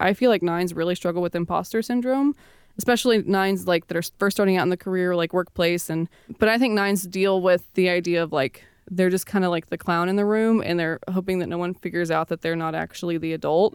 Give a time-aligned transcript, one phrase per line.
[0.00, 2.34] I feel like nines really struggle with imposter syndrome,
[2.78, 5.90] especially nines like that are first starting out in the career, like workplace.
[5.90, 9.50] And but I think nines deal with the idea of like they're just kind of
[9.50, 12.42] like the clown in the room, and they're hoping that no one figures out that
[12.42, 13.74] they're not actually the adult.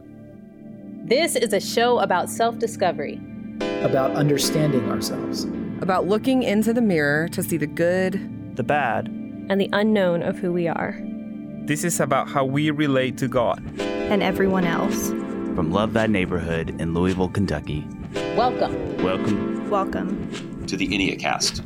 [1.06, 3.20] This is a show about self discovery,
[3.82, 5.46] about understanding ourselves,
[5.82, 9.08] about looking into the mirror to see the good, the bad,
[9.50, 11.00] and the unknown of who we are.
[11.66, 15.12] This is about how we relate to God and everyone else.
[15.56, 17.88] From Love Thy Neighborhood in Louisville, Kentucky.
[18.36, 18.98] Welcome.
[19.04, 19.70] Welcome.
[19.70, 21.62] Welcome to the Enneacast.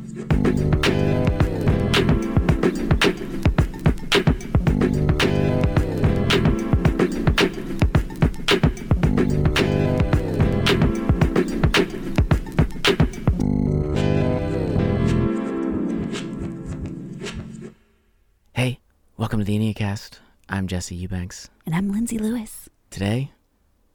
[18.52, 18.80] Hey,
[19.16, 20.18] welcome to the Enneacast.
[20.50, 21.48] I'm Jesse Eubanks.
[21.64, 22.68] And I'm Lindsay Lewis.
[22.90, 23.32] Today,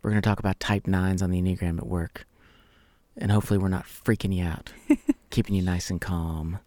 [0.04, 2.28] we're going to talk about type nines on the Enneagram at work.
[3.18, 4.72] And hopefully, we're not freaking you out,
[5.30, 6.60] keeping you nice and calm.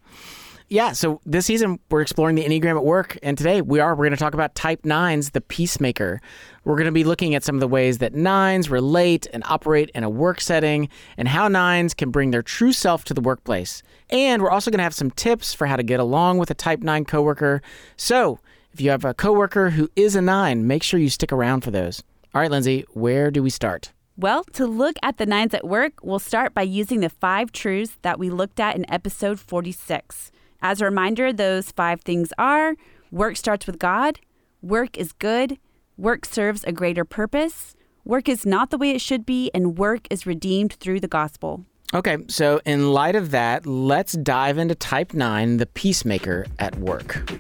[0.69, 3.95] Yeah, so this season we're exploring the Enneagram at work, and today we are.
[3.95, 6.20] We're going to talk about type nines, the peacemaker.
[6.65, 9.91] We're going to be looking at some of the ways that nines relate and operate
[9.95, 13.84] in a work setting, and how nines can bring their true self to the workplace.
[14.11, 16.55] And we're also going to have some tips for how to get along with a
[16.55, 17.62] type nine coworker.
[17.97, 18.41] So
[18.73, 21.71] if you have a coworker who is a nine, make sure you stick around for
[21.71, 22.03] those.
[22.37, 23.95] All right, Lindsay, where do we start?
[24.19, 27.97] Well, to look at the nines at work, we'll start by using the five truths
[28.03, 30.31] that we looked at in episode 46.
[30.61, 32.75] As a reminder, those five things are
[33.11, 34.20] work starts with God,
[34.61, 35.56] work is good,
[35.97, 40.06] work serves a greater purpose, work is not the way it should be, and work
[40.11, 41.65] is redeemed through the gospel.
[41.95, 47.31] Okay, so in light of that, let's dive into type 9, the peacemaker at work.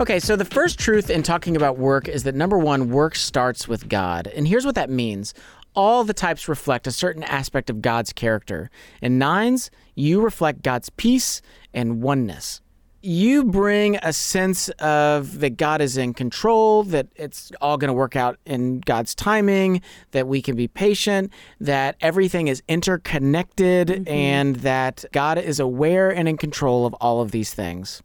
[0.00, 3.66] Okay, so the first truth in talking about work is that number one, work starts
[3.66, 4.28] with God.
[4.28, 5.34] And here's what that means
[5.74, 8.70] all the types reflect a certain aspect of God's character.
[9.02, 11.42] In nines, you reflect God's peace
[11.74, 12.60] and oneness.
[13.02, 17.94] You bring a sense of that God is in control, that it's all going to
[17.94, 24.08] work out in God's timing, that we can be patient, that everything is interconnected, mm-hmm.
[24.08, 28.00] and that God is aware and in control of all of these things.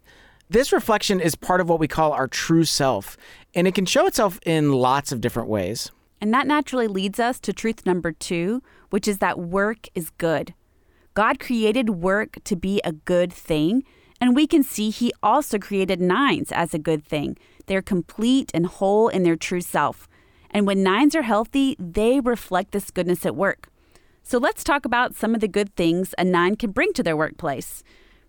[0.50, 3.18] This reflection is part of what we call our true self,
[3.56, 5.92] and it can show itself in lots of different ways.
[6.20, 10.54] And that naturally leads us to truth number two, which is that work is good.
[11.14, 13.84] God created work to be a good thing,
[14.20, 17.38] and we can see He also created nines as a good thing.
[17.66, 20.08] They're complete and whole in their true self.
[20.52, 23.70] And when nines are healthy, they reflect this goodness at work.
[24.24, 27.18] So let's talk about some of the good things a nine can bring to their
[27.18, 27.84] workplace.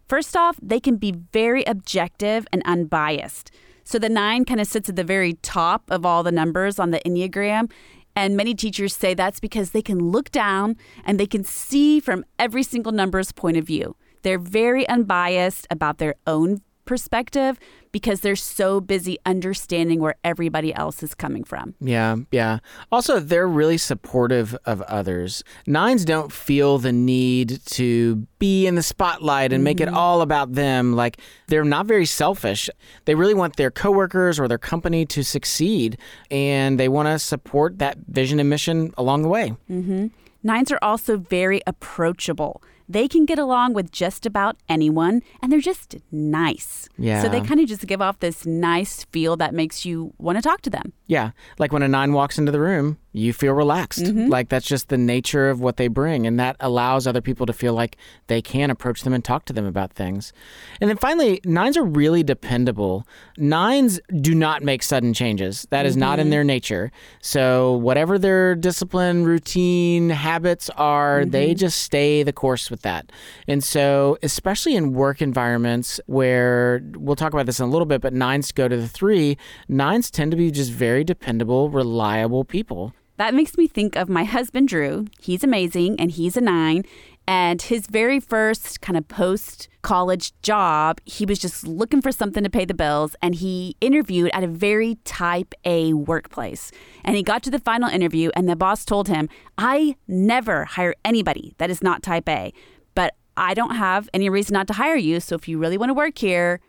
[0.08, 3.50] First off, they can be very objective and unbiased.
[3.84, 6.90] So the nine kind of sits at the very top of all the numbers on
[6.90, 7.70] the Enneagram.
[8.16, 12.24] And many teachers say that's because they can look down and they can see from
[12.38, 13.96] every single number's point of view.
[14.22, 17.58] They're very unbiased about their own perspective
[17.92, 21.74] because they're so busy understanding where everybody else is coming from.
[21.80, 22.58] Yeah, yeah.
[22.90, 25.44] Also, they're really supportive of others.
[25.66, 29.94] Nines don't feel the need to be in the spotlight and make mm-hmm.
[29.94, 30.94] it all about them.
[30.94, 32.68] Like, they're not very selfish.
[33.04, 35.98] They really want their coworkers or their company to succeed,
[36.30, 39.54] and they want to support that vision and mission along the way.
[39.70, 40.08] Mm-hmm.
[40.42, 45.60] Nines are also very approachable they can get along with just about anyone and they're
[45.60, 46.88] just nice.
[46.98, 47.22] Yeah.
[47.22, 50.42] So they kind of just give off this nice feel that makes you want to
[50.42, 50.92] talk to them.
[51.06, 51.30] Yeah.
[51.58, 54.02] Like when a nine walks into the room, you feel relaxed.
[54.02, 54.28] Mm-hmm.
[54.28, 56.26] Like that's just the nature of what they bring.
[56.26, 57.96] And that allows other people to feel like
[58.26, 60.32] they can approach them and talk to them about things.
[60.80, 63.06] And then finally, nines are really dependable.
[63.38, 66.00] Nines do not make sudden changes, That is mm-hmm.
[66.00, 66.30] not in mm-hmm.
[66.32, 66.90] their nature.
[67.20, 71.30] So whatever their discipline, routine, habits are, mm-hmm.
[71.30, 73.12] they just stay the course with that.
[73.46, 78.00] And so, especially in work environments where we'll talk about this in a little bit,
[78.00, 82.92] but nines go to the three, nines tend to be just very dependable, reliable people.
[83.16, 85.06] That makes me think of my husband, Drew.
[85.20, 86.82] He's amazing and he's a nine.
[87.26, 92.44] And his very first kind of post college job, he was just looking for something
[92.44, 93.16] to pay the bills.
[93.22, 96.70] And he interviewed at a very type A workplace.
[97.02, 100.94] And he got to the final interview, and the boss told him, I never hire
[101.04, 102.52] anybody that is not type A,
[102.94, 105.20] but I don't have any reason not to hire you.
[105.20, 106.60] So if you really want to work here,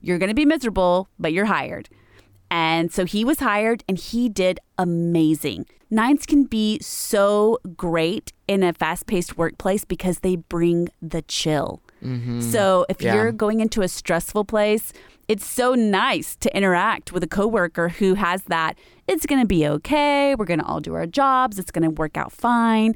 [0.00, 1.88] you're going to be miserable, but you're hired.
[2.54, 5.64] And so he was hired and he did amazing.
[5.90, 11.80] Nines can be so great in a fast paced workplace because they bring the chill.
[12.04, 12.42] Mm-hmm.
[12.42, 13.14] So if Yeah.
[13.14, 14.92] you're going into a stressful place,
[15.28, 18.76] it's so nice to interact with a coworker who has that.
[19.08, 20.34] It's going to be okay.
[20.34, 21.58] We're going to all do our jobs.
[21.58, 22.94] It's going to work out fine.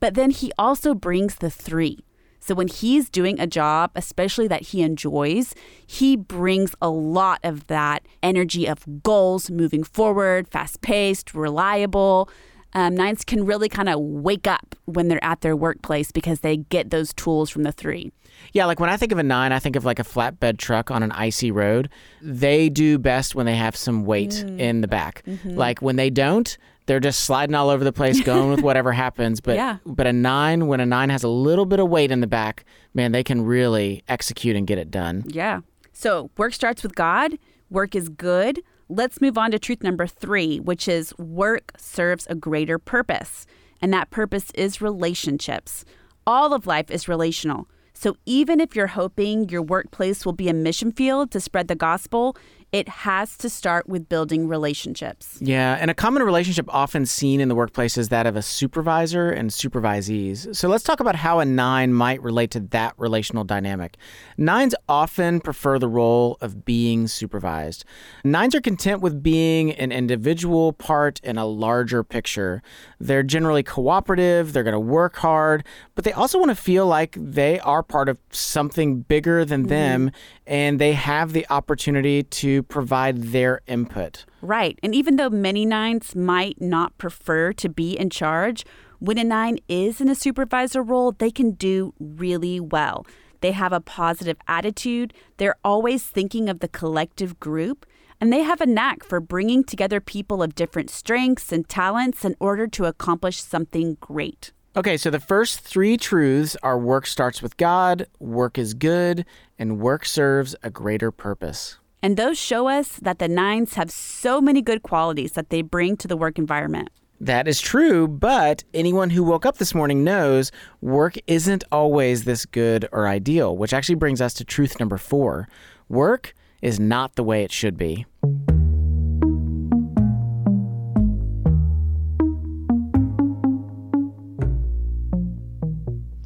[0.00, 2.04] But then he also brings the three.
[2.40, 5.54] So when he's doing a job, especially that he enjoys,
[5.86, 12.30] he brings a lot of that energy of goals moving forward, fast paced, reliable.
[12.74, 16.58] Um, nines can really kind of wake up when they're at their workplace because they
[16.58, 18.12] get those tools from the three.
[18.52, 20.90] Yeah, like when I think of a nine, I think of like a flatbed truck
[20.90, 21.88] on an icy road.
[22.22, 24.60] They do best when they have some weight Mm.
[24.60, 25.22] in the back.
[25.26, 25.56] Mm-hmm.
[25.56, 26.56] Like when they don't,
[26.88, 29.40] they're just sliding all over the place, going with whatever happens.
[29.40, 29.76] But Yeah.
[29.86, 32.64] but a nine, when a nine has a little bit of weight in the back,
[32.94, 35.22] man, they can really execute and get it done.
[35.28, 35.60] Yeah.
[35.92, 37.38] So work starts with God.
[37.70, 38.60] Work is good.
[38.88, 43.46] Let's move on to truth number three, which is work serves a greater purpose.
[43.82, 45.84] And that purpose is relationships.
[46.26, 47.68] All of life is relational.
[47.94, 51.74] So even if you're hoping your workplace will be a mission field to spread the
[51.74, 52.36] gospel,
[52.70, 55.38] it has to start with building relationships.
[55.40, 59.30] Yeah, and a common relationship often seen in the workplace is that of a supervisor
[59.30, 60.54] and supervisees.
[60.54, 63.96] So let's talk about how a nine might relate to that relational dynamic.
[64.36, 67.86] Nines often prefer the role of being supervised.
[68.22, 72.62] Nines are content with being an individual part in a larger picture.
[73.00, 75.64] They're generally cooperative, they're going to work hard,
[75.94, 80.08] but they also want to feel like they are part of something bigger than them
[80.08, 80.14] mm-hmm.
[80.46, 84.24] and they have the opportunity to provide their input.
[84.42, 84.78] Right.
[84.82, 88.64] And even though many nines might not prefer to be in charge,
[88.98, 93.06] when a nine is in a supervisor role, they can do really well.
[93.40, 97.86] They have a positive attitude, they're always thinking of the collective group,
[98.20, 102.34] and they have a knack for bringing together people of different strengths and talents in
[102.40, 104.52] order to accomplish something great.
[104.76, 109.24] Okay, so the first three truths are work starts with God, work is good,
[109.58, 111.77] and work serves a greater purpose.
[112.02, 115.96] And those show us that the nines have so many good qualities that they bring
[115.98, 116.90] to the work environment.
[117.20, 122.46] That is true, but anyone who woke up this morning knows work isn't always this
[122.46, 125.48] good or ideal, which actually brings us to truth number four
[125.88, 128.06] work is not the way it should be.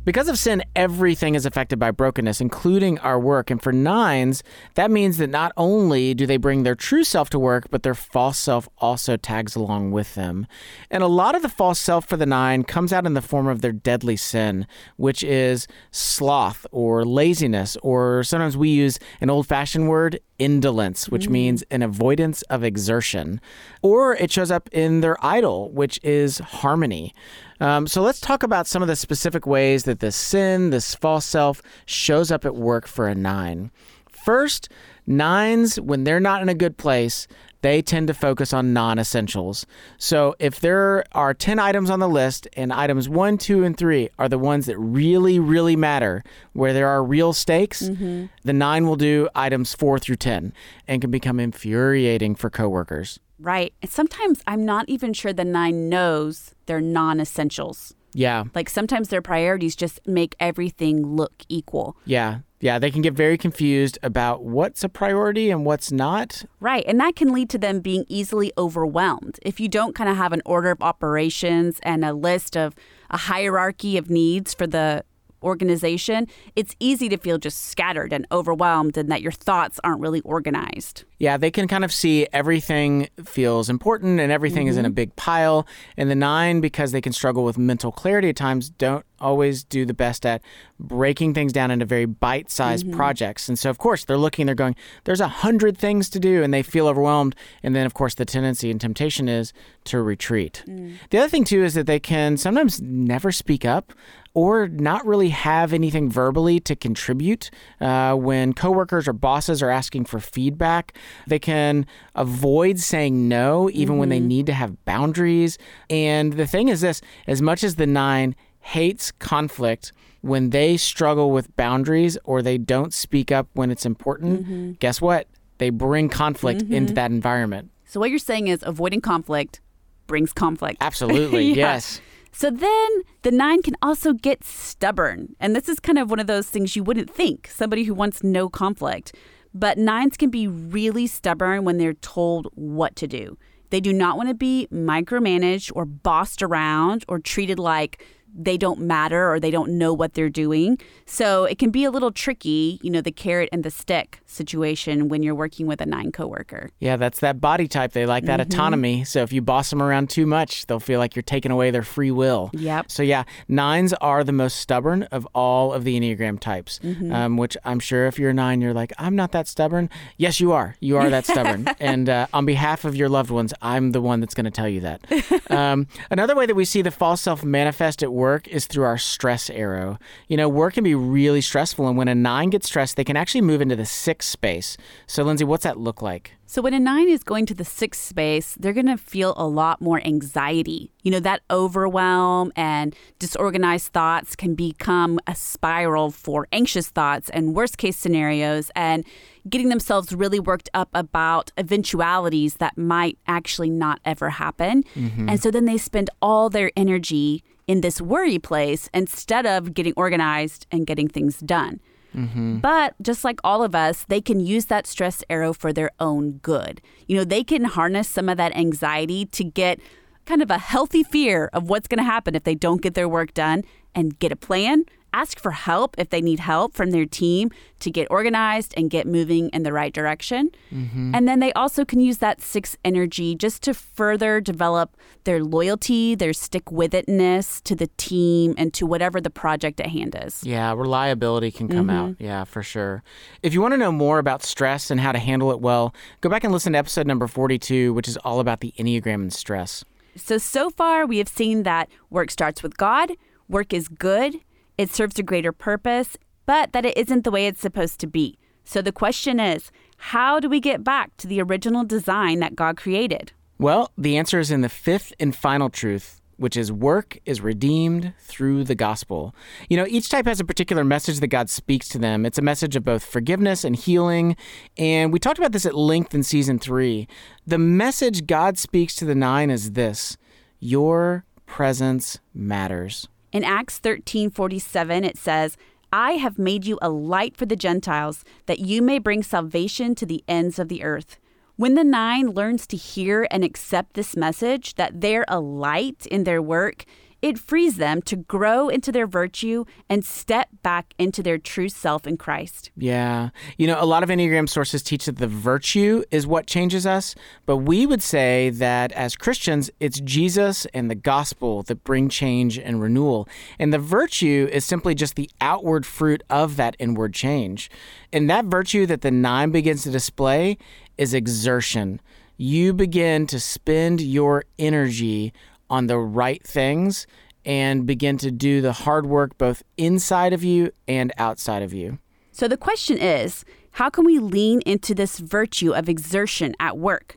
[0.04, 3.52] Because of sin, everything is affected by brokenness, including our work.
[3.52, 4.43] And for nines,
[4.75, 7.94] that means that not only do they bring their true self to work, but their
[7.94, 10.49] false self also tags along with them.
[10.90, 13.46] And a lot of the false self for the nine comes out in the form
[13.46, 14.66] of their deadly sin,
[14.96, 21.29] which is sloth or laziness, or sometimes we use an old fashioned word, indolence, which
[21.29, 23.41] means an avoidance of exertion.
[23.83, 27.15] Or it shows up in their idol, which is harmony.
[27.61, 31.25] Um, so let's talk about some of the specific ways that this sin, this false
[31.25, 33.71] self, shows up at work for a nine.
[34.09, 34.69] First,
[35.06, 37.27] nines, when they're not in a good place,
[37.62, 39.67] they tend to focus on non essentials.
[39.97, 44.11] So if there are 10 items on the list and items one, two, and three
[44.19, 46.23] are the ones that really, really matter,
[46.53, 48.26] where there are real stakes, mm-hmm.
[48.44, 50.53] the nine will do items four through 10
[50.87, 53.19] and can become infuriating for coworkers.
[53.38, 53.73] Right.
[53.82, 57.94] And sometimes I'm not even sure the nine knows they're non essentials.
[58.14, 58.44] Yeah.
[58.55, 61.97] Like sometimes their priorities just make everything look equal.
[62.05, 62.41] Yeah.
[62.61, 62.79] Yeah.
[62.79, 66.44] They can get very confused about what's a priority and what's not.
[66.61, 66.85] Right.
[66.87, 69.38] And that can lead to them being easily overwhelmed.
[69.43, 72.75] If you don't kind of have an order of operations and a list of
[73.11, 75.04] a hierarchy of needs for the
[75.42, 80.20] organization, it's easy to feel just scattered and overwhelmed and that your thoughts aren't really
[80.22, 81.04] organized.
[81.18, 84.94] Yeah, they can kind of see everything feels important and everything is in a mm-hmm.
[84.94, 85.66] big pile.
[85.96, 89.87] And the nine, because they can struggle with mental clarity at times, don't always do
[89.87, 90.43] the best at
[90.79, 92.97] breaking things down into very bite sized mm-hmm.
[92.97, 93.49] projects.
[93.49, 96.52] And so, of course, they're looking, they're going, there's a hundred things to do, and
[96.52, 97.35] they feel overwhelmed.
[97.62, 99.52] And then, of course, the tendency and temptation is
[99.85, 100.64] to retreat.
[100.67, 100.97] Mm.
[101.11, 103.93] The other thing, too, is that they can sometimes never speak up
[104.35, 107.50] or not really have anything verbally to contribute.
[107.81, 113.99] Uh, when coworkers or bosses are asking for feedback, they can avoid saying no even
[113.99, 114.29] when they mm-hmm.
[114.29, 115.59] need to have boundaries.
[115.91, 119.92] And the thing is this as much as the nine hates conflict,
[120.23, 124.73] when they struggle with boundaries or they don't speak up when it's important, mm-hmm.
[124.73, 125.26] guess what?
[125.59, 126.75] They bring conflict mm-hmm.
[126.75, 127.71] into that environment.
[127.85, 129.61] So, what you're saying is avoiding conflict
[130.07, 130.78] brings conflict.
[130.81, 131.75] Absolutely, Yeah.
[131.75, 132.00] yes.
[132.35, 135.37] So then the nine can also get stubborn.
[135.38, 138.25] And this is kind of one of those things you wouldn't think somebody who wants
[138.25, 139.14] no conflict.
[139.52, 143.37] But nines can be really stubborn when they're told what to do.
[143.69, 148.04] They do not want to be micromanaged or bossed around or treated like
[148.35, 150.79] they don't matter or they don't know what they're doing.
[151.07, 155.09] So it can be a little tricky, you know, the carrot and the stick situation
[155.09, 156.71] when you're working with a nine coworker.
[156.81, 157.93] Yeah, that's that body type.
[157.93, 158.51] They like that Mm-hmm.
[158.53, 159.05] autonomy.
[159.05, 161.83] So if you boss them around too much, they'll feel like you're taking away their
[161.83, 162.51] free will.
[162.55, 162.91] Yep.
[162.91, 167.12] So yeah, nines are the most stubborn of all of the Enneagram types, Mm-hmm.
[167.12, 169.91] um, which I'm sure if you're a nine, you're like, I'm not that stubborn.
[170.17, 170.77] Yes, you are.
[170.81, 171.69] You are that stubborn.
[171.81, 174.69] and uh, on behalf of your loved ones, I'm the one that's going to tell
[174.69, 175.03] you that.
[175.53, 178.99] Um, another way that we see the false self manifest at work is through our
[178.99, 179.99] stress arrow.
[180.29, 183.17] You know, work can be really stressful, and when a nine gets stressed, they can
[183.17, 184.76] actually move into the six space.
[185.07, 186.33] So, Lindsay, what's that look like?
[186.52, 189.47] So when a nine is going to the sixth space, they're going to feel a
[189.47, 190.93] lot more anxiety.
[191.02, 197.55] You know, that overwhelm and disorganized thoughts can become a spiral for anxious thoughts and
[197.55, 199.07] worst case scenarios and
[199.49, 204.85] getting themselves really worked up about eventualities that might actually not ever happen.
[204.95, 205.31] Mm-hmm.
[205.31, 209.95] And so then they spend all their energy in this worry place instead of getting
[209.97, 211.81] organized and getting things done.
[212.14, 212.59] Mm-hmm.
[212.59, 216.33] But just like all of us, they can use that stress arrow for their own
[216.42, 216.81] good.
[217.07, 219.81] You know, they can harness some of that anxiety to get
[220.26, 223.09] kind of a healthy fear of what's going to happen if they don't get their
[223.09, 223.64] work done
[223.95, 224.85] and get a plan.
[225.14, 227.50] Ask for help if they need help from their team
[227.81, 230.50] to get organized and get moving in the right direction.
[230.71, 236.14] And then they also can use that six energy just to further develop their loyalty,
[236.14, 240.42] their stick with itness to the team and to whatever the project at hand is.
[240.45, 242.12] Yeah, reliability can come out.
[242.12, 242.25] Mm-hmm.
[242.25, 243.02] Yeah, for sure.
[243.42, 246.28] If you want to know more about stress and how to handle it well, go
[246.28, 249.85] back and listen to episode number 42, which is all about the Enneagram and stress.
[250.16, 253.12] So, so far, we have seen that work starts with God,
[253.49, 254.40] work is good,
[254.83, 258.39] it serves a greater purpose, but that it isn't the way it's supposed to be.
[258.65, 262.77] So, the question is how do we get back to the original design that God
[262.77, 263.33] created?
[263.59, 268.12] Well, the answer is in the fifth and final truth, which is work is redeemed
[268.19, 269.35] through the gospel.
[269.69, 272.27] You know, each type has a particular message that God speaks to them.
[272.27, 274.37] It's a message of both forgiveness and healing.
[274.77, 277.07] And we talked about this at length in season three.
[277.47, 280.17] The message God speaks to the nine is this
[280.59, 283.09] your presence matters.
[283.33, 285.57] In Acts 13:47 it says,
[285.91, 290.07] I have made you a light for the Gentiles, that you may bring salvation to
[290.07, 291.19] the ends of the earth.
[291.57, 296.25] When the nine learns to hear and accept this message that they're a light in
[296.25, 296.85] their work,
[297.23, 302.07] it frees them to grow into their virtue and step back into their true self
[302.07, 302.73] in Christ.
[302.76, 303.31] Yeah.
[303.57, 307.14] You know, a lot of Enneagram sources teach that the virtue is what changes us,
[307.47, 312.59] but we would say that as Christians, it's Jesus and the gospel that bring change
[312.59, 313.29] and renewal.
[313.59, 317.71] And the virtue is simply just the outward fruit of that inward change.
[318.12, 320.59] And that virtue that the nine begins to display
[320.99, 322.00] is exertion.
[322.37, 325.33] You begin to spend your energy
[325.73, 327.07] on the right things
[327.47, 331.99] and begin to do the hard work both inside of you and outside of you.
[332.31, 337.17] So the question is how can we lean into this virtue of exertion at work?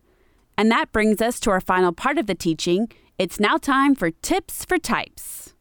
[0.58, 2.88] And that brings us to our final part of the teaching.
[3.20, 5.54] It's now time for tips for types.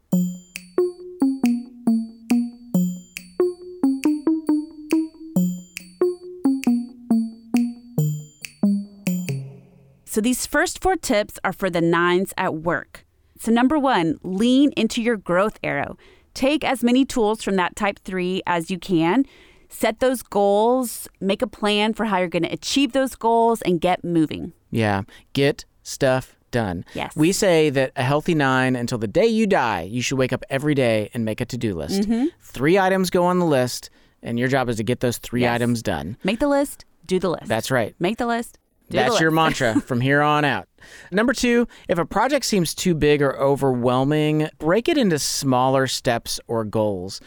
[10.14, 13.04] So these first four tips are for the nines at work.
[13.36, 15.96] So, number one, lean into your growth arrow.
[16.34, 19.24] Take as many tools from that type three as you can.
[19.68, 23.80] Set those goals, make a plan for how you're going to achieve those goals, and
[23.80, 24.52] get moving.
[24.70, 25.02] Yeah.
[25.32, 26.84] Get stuff done.
[26.94, 27.16] Yes.
[27.16, 30.44] We say that a healthy nine, until the day you die, you should wake up
[30.48, 32.02] every day and make a to do list.
[32.02, 32.26] Mm-hmm.
[32.40, 33.90] Three items go on the list,
[34.22, 35.56] and your job is to get those three Yes.
[35.56, 36.16] items done.
[36.22, 37.46] Make the list, do the list.
[37.48, 37.96] That's right.
[37.98, 38.60] Make the list,
[38.90, 40.68] do That's your mantra from here on out.
[41.10, 46.40] Number two, if a project seems too big or overwhelming, break it into smaller steps
[46.46, 47.20] or goals.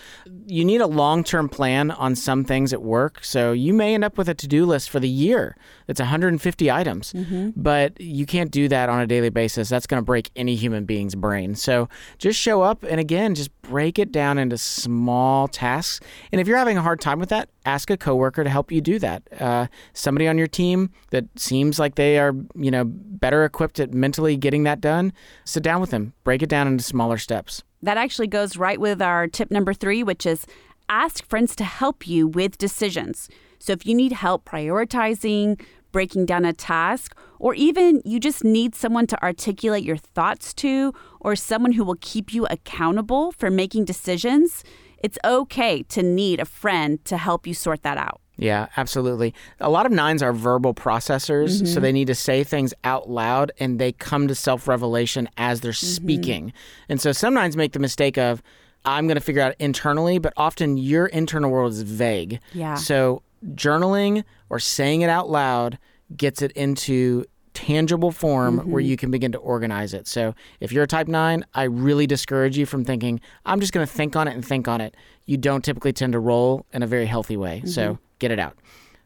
[0.48, 4.04] You need a long term plan on some things at work, so you may end
[4.04, 5.56] up with a to do list for the year
[5.88, 7.14] that's 150 items,
[7.56, 9.70] but you can't do that on a daily basis.
[9.70, 11.56] That's going to break any human being's brain.
[11.56, 11.88] So
[12.18, 16.06] just show up and again, just break it down into small tasks.
[16.32, 18.82] And if you're having a hard time with that, ask a coworker to help you
[18.82, 19.24] do that.
[19.40, 23.94] Uh, somebody on your team that seems like they are, you know, better equipped at
[23.94, 25.12] mentally getting that done,
[25.44, 27.63] sit down with them, break it down into smaller steps.
[27.82, 30.46] That actually goes right with our tip number three, which is
[30.89, 33.30] ask friends to help you with decisions.
[33.60, 35.60] So if you need help prioritizing,
[35.92, 40.94] breaking down a task, or even you just need someone to articulate your thoughts to,
[41.20, 44.63] or someone who will keep you accountable for making decisions,
[45.00, 48.22] it's okay to need a friend to help you sort that out.
[48.38, 49.34] Yeah, absolutely.
[49.60, 51.82] A lot of nines are verbal processors, so mm-hmm.
[51.82, 55.72] they need to say things out loud and they come to self revelation as they're
[55.72, 55.86] mm-hmm.
[55.88, 56.53] speaking.
[56.88, 58.44] And so some nines make the mistake of,
[58.86, 62.39] I'm going to figure out internally, but often your internal world is vague.
[62.53, 62.75] Yeah.
[62.75, 65.77] So journaling or saying it out loud
[66.15, 68.91] gets it into tangible form where mm-hmm.
[68.91, 70.08] you can begin to organize it.
[70.08, 73.86] So if you're a type 9, I really discourage you from thinking I'm just going
[73.86, 74.96] to think on it and think on it.
[75.25, 77.63] You don't typically tend to roll in a very healthy way.
[77.65, 78.58] So get it out.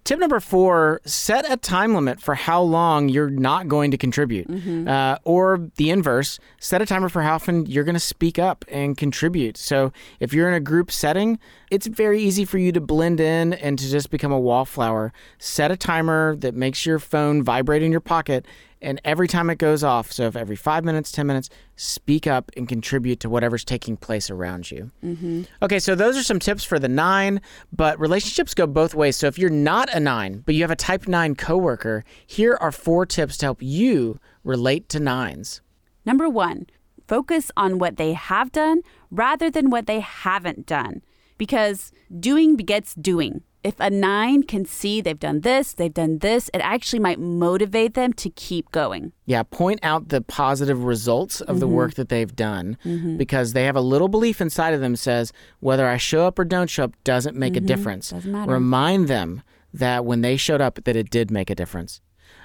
[0.03, 4.49] Tip number four set a time limit for how long you're not going to contribute.
[4.87, 8.65] Uh, or the inverse, set a timer for how often you're going to speak up
[8.67, 9.57] and contribute.
[9.57, 11.37] So if you're in a group setting,
[11.69, 15.13] it's very easy for you to blend in and to just become a wallflower.
[15.37, 18.47] Set a timer that makes your phone vibrate in your pocket.
[18.81, 22.51] And every time it goes off, so if every five minutes, 10 minutes, speak up
[22.57, 24.89] and contribute to whatever's taking place around you.
[25.03, 25.43] Mm-hmm.
[25.61, 29.17] Okay, so those are some tips for the nine, but relationships go both ways.
[29.17, 32.71] So if you're not a nine, but you have a type nine coworker, here are
[32.71, 35.61] four tips to help you relate to nines.
[36.03, 36.65] Number one,
[37.07, 41.01] focus on what they have done rather than what they haven't done
[41.37, 43.41] because doing begets doing.
[43.63, 47.93] If a nine can see they've done this, they've done this, it actually might motivate
[47.93, 49.11] them to keep going.
[49.25, 51.75] Yeah, point out the positive results of the mm-hmm.
[51.75, 53.17] work that they've done mm-hmm.
[53.17, 56.45] because they have a little belief inside of them says whether I show up or
[56.45, 57.67] don't show up doesn't make a mm-hmm.
[57.67, 58.09] difference.
[58.09, 58.51] Doesn't matter.
[58.51, 62.01] Remind them that when they showed up that it did make a difference.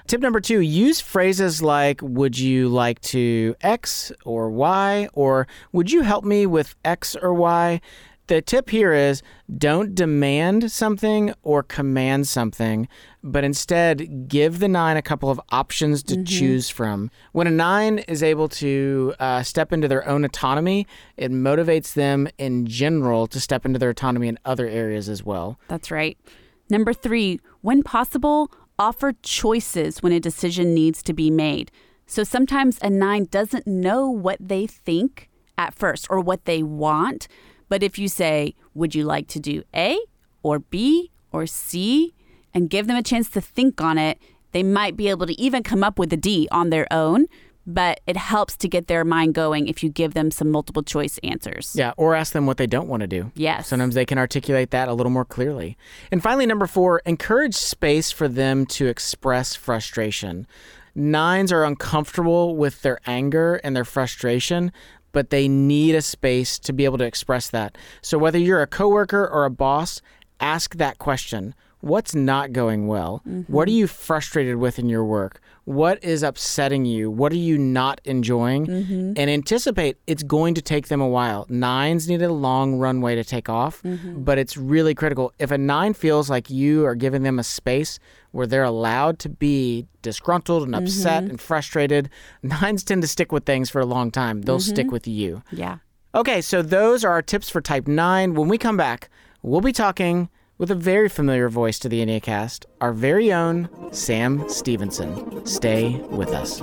[0.07, 5.91] Tip number 2, use phrases like would you like to X or Y or would
[5.91, 7.81] you help me with X or Y?
[8.27, 9.23] The tip here is
[9.57, 12.89] don't demand something or command something,
[13.23, 17.09] but instead give the nine a couple of options to choose from.
[17.31, 22.27] When a nine is able to uh, step into their own autonomy, it motivates them
[22.37, 25.57] in general to step into their autonomy in other areas as well.
[25.69, 26.17] That's right.
[26.69, 31.71] Number three, when possible, offer choices when a decision needs to be made.
[32.05, 37.29] So sometimes a nine doesn't know what they think at first or what they want.
[37.69, 39.99] But if you say, Would you like to do A
[40.43, 42.13] or B or C?
[42.53, 44.17] and give them a chance to think on it,
[44.51, 47.27] they might be able to even come up with a D on their own.
[47.69, 51.19] But it helps to get their mind going if you give them some multiple choice
[51.21, 51.75] answers.
[51.75, 53.31] Yeah, or ask them what they don't want to do.
[53.35, 53.67] Yes.
[53.67, 55.77] Sometimes they can articulate that a little more clearly.
[56.09, 60.47] And finally, number four, encourage space for them to express frustration.
[60.95, 64.71] Nines are uncomfortable with their anger and their frustration,
[65.11, 67.77] but they need a space to be able to express that.
[68.01, 70.01] So whether you're a coworker or a boss,
[70.39, 71.55] ask that question.
[71.81, 73.21] What's not going well?
[73.47, 73.77] What are mm-hmm.
[73.77, 75.39] you frustrated with in your work?
[75.65, 77.11] What is upsetting you?
[77.11, 78.65] What are you not enjoying?
[78.65, 79.13] Mm-hmm.
[79.15, 81.45] And anticipate it's going to take them a while.
[81.49, 84.23] Nines need a long runway to take off, mm-hmm.
[84.23, 85.33] but it's really critical.
[85.37, 87.99] If a nine feels like you are giving them a space
[88.31, 92.09] where they're allowed to be disgruntled and upset and frustrated,
[92.41, 94.41] nines tend to stick with things for a long time.
[94.41, 95.43] They'll stick with you.
[95.51, 95.77] Yeah.
[96.15, 98.33] Okay, so those are our tips for type 9.
[98.33, 99.09] When we come back,
[99.43, 104.47] we'll be talking with a very familiar voice to the Enneacast, our very own Sam
[104.49, 105.45] Stevenson.
[105.45, 106.59] Stay with us.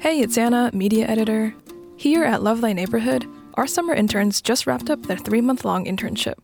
[0.00, 1.54] Hey, it's Anna, media editor.
[1.96, 5.84] Here at Love Thy Neighborhood, our summer interns just wrapped up their three month long
[5.84, 6.34] internship,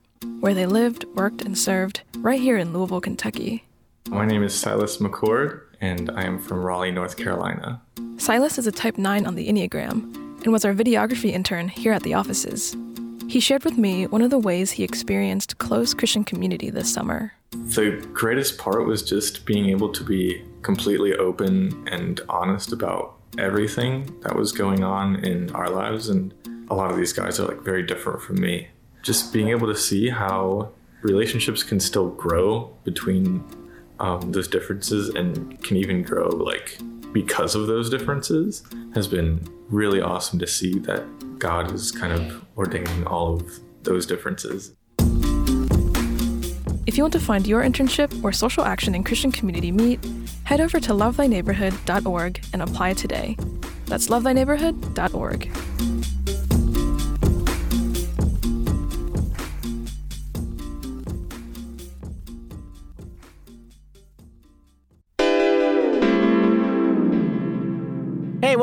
[0.40, 3.64] where they lived, worked, and served right here in Louisville, Kentucky.
[4.08, 7.82] My name is Silas McCord, and I am from Raleigh, North Carolina.
[8.18, 10.14] Silas is a type 9 on the Enneagram
[10.44, 12.76] and was our videography intern here at the offices.
[13.28, 17.32] He shared with me one of the ways he experienced close Christian community this summer.
[17.50, 24.18] The greatest part was just being able to be completely open and honest about everything
[24.22, 26.08] that was going on in our lives.
[26.08, 26.32] And
[26.70, 28.68] a lot of these guys are like very different from me.
[29.02, 30.70] Just being able to see how
[31.02, 33.44] relationships can still grow between
[33.98, 36.78] um, those differences and can even grow like
[37.16, 41.02] because of those differences has been really awesome to see that
[41.38, 44.74] God is kind of ordaining all of those differences.
[46.86, 49.98] If you want to find your internship or social action in Christian community meet,
[50.44, 53.38] head over to lovethyneighborhood.org and apply today.
[53.86, 55.95] That's lovethyneighborhood.org.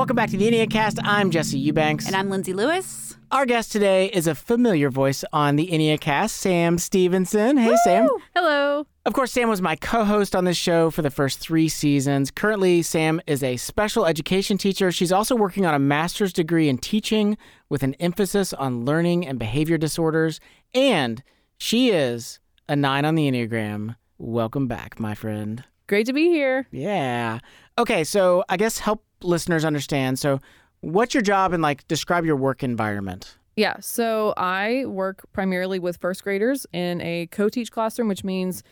[0.04, 1.00] welcome back to the Enneacast.
[1.02, 2.08] I'm Jesse Eubanks.
[2.08, 3.16] And I'm Lindsay Lewis.
[3.32, 7.56] Our guest today is a familiar voice on the Enneacast, Sam Stevenson.
[7.56, 8.10] Hey, Sam.
[8.36, 8.86] Hello.
[9.06, 12.32] Of course, Sam was my co host on this show for the first three seasons.
[12.32, 14.92] Currently, Sam is a special education teacher.
[14.92, 17.38] She's also working on a master's degree in teaching
[17.70, 20.42] with an emphasis on learning and behavior disorders.
[20.74, 21.24] And
[21.58, 23.96] She is a nine on the Enneagram.
[24.18, 25.64] Welcome back, my friend.
[25.88, 26.68] Great to be here.
[26.72, 27.40] Yeah.
[27.78, 30.20] Okay, so I guess help listeners understand.
[30.20, 30.40] So,
[30.82, 33.38] what's your job and like describe your work environment?
[33.56, 38.64] Yeah, so I work primarily with first graders in a co teach classroom, which means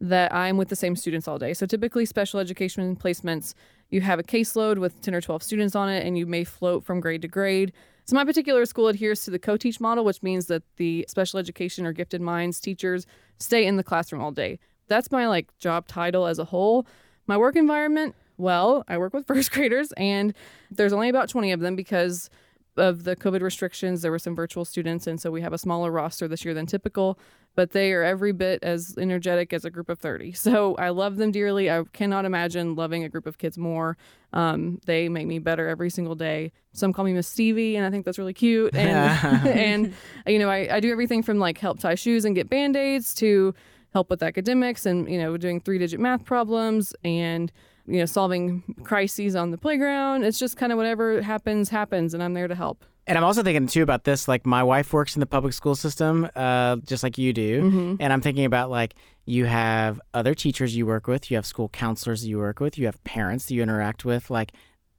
[0.00, 1.54] that I'm with the same students all day.
[1.54, 3.54] So typically, special education placements,
[3.90, 6.84] you have a caseload with 10 or 12 students on it, and you may float
[6.84, 7.72] from grade to grade.
[8.04, 11.38] So my particular school adheres to the co teach model, which means that the special
[11.38, 13.06] education or gifted minds teachers
[13.38, 14.60] stay in the classroom all day.
[14.88, 16.86] That's my like job title as a whole.
[17.26, 20.34] My work environment, well, I work with first graders, and
[20.70, 22.30] there's only about 20 of them because
[22.78, 25.90] of the COVID restrictions, there were some virtual students, and so we have a smaller
[25.90, 27.18] roster this year than typical.
[27.54, 30.32] But they are every bit as energetic as a group of 30.
[30.32, 31.68] So I love them dearly.
[31.68, 33.96] I cannot imagine loving a group of kids more.
[34.32, 36.52] Um, they make me better every single day.
[36.72, 38.74] Some call me Miss Stevie, and I think that's really cute.
[38.78, 39.94] And and
[40.26, 43.14] you know, I, I do everything from like help tie shoes and get band aids
[43.16, 43.54] to
[43.92, 47.52] help with academics and you know doing three digit math problems and
[47.88, 50.22] you know, solving crises on the playground.
[50.22, 52.84] It's just kind of whatever happens, happens, and I'm there to help.
[53.06, 54.28] And I'm also thinking too about this.
[54.28, 57.62] Like my wife works in the public school system, uh, just like you do.
[57.62, 57.94] Mm-hmm.
[58.00, 61.70] And I'm thinking about like you have other teachers you work with, you have school
[61.70, 64.28] counselors you work with, you have parents that you interact with.
[64.28, 64.52] Like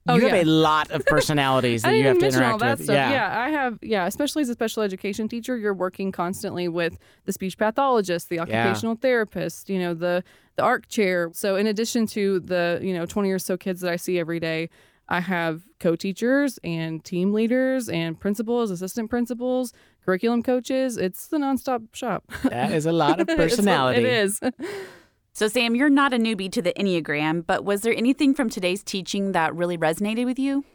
[0.08, 0.44] Oh, you oh, have yeah.
[0.44, 2.84] a lot of personalities that you have to interact with.
[2.84, 2.94] Stuff.
[2.94, 3.10] Yeah.
[3.10, 3.78] yeah, I have.
[3.82, 8.40] Yeah, especially as a special education teacher, you're working constantly with the speech pathologist, the
[8.40, 9.02] occupational yeah.
[9.02, 10.24] therapist, you know, the
[10.56, 11.30] the ARC chair.
[11.34, 14.40] So in addition to the you know 20 or so kids that I see every
[14.40, 14.70] day,
[15.08, 19.72] I have co-teachers and team leaders and principals, assistant principals,
[20.04, 20.96] curriculum coaches.
[20.96, 22.24] It's the nonstop shop.
[22.44, 24.00] That is a lot of personality.
[24.00, 24.40] it is.
[25.40, 28.82] So, Sam, you're not a newbie to the Enneagram, but was there anything from today's
[28.82, 30.66] teaching that really resonated with you?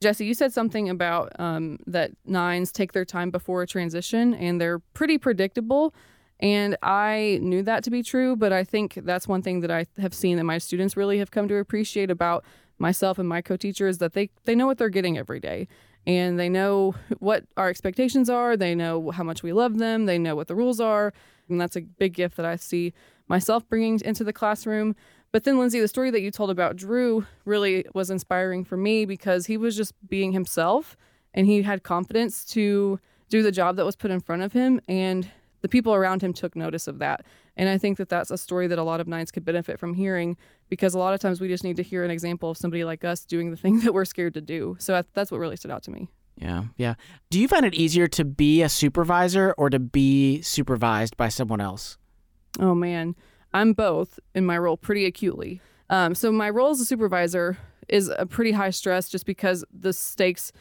[0.00, 4.60] Jesse, you said something about um, that nines take their time before a transition and
[4.60, 5.92] they're pretty predictable.
[6.38, 9.84] And I knew that to be true, but I think that's one thing that I
[9.98, 12.44] have seen that my students really have come to appreciate about
[12.78, 15.66] myself and my co-teacher is that they they know what they're getting every day
[16.06, 20.18] and they know what our expectations are they know how much we love them they
[20.18, 21.12] know what the rules are
[21.48, 22.92] and that's a big gift that i see
[23.28, 24.94] myself bringing into the classroom.
[25.32, 29.04] But then, Lindsay, the story that you told about Drew really was inspiring for me
[29.04, 30.96] because he was just being himself
[31.32, 34.80] and he had confidence to do the job that was put in front of him.
[34.88, 35.28] And
[35.62, 37.24] the people around him took notice of that.
[37.56, 39.94] And I think that that's a story that a lot of nines could benefit from
[39.94, 40.36] hearing
[40.68, 43.04] because a lot of times we just need to hear an example of somebody like
[43.04, 44.76] us doing the thing that we're scared to do.
[44.78, 46.08] So that's what really stood out to me.
[46.36, 46.94] Yeah, yeah.
[47.30, 51.60] Do you find it easier to be a supervisor or to be supervised by someone
[51.60, 51.96] else?
[52.60, 53.14] Oh man,
[53.52, 55.60] I'm both in my role pretty acutely.
[55.90, 59.92] Um, so my role as a supervisor is a pretty high stress just because the
[59.92, 60.52] stakes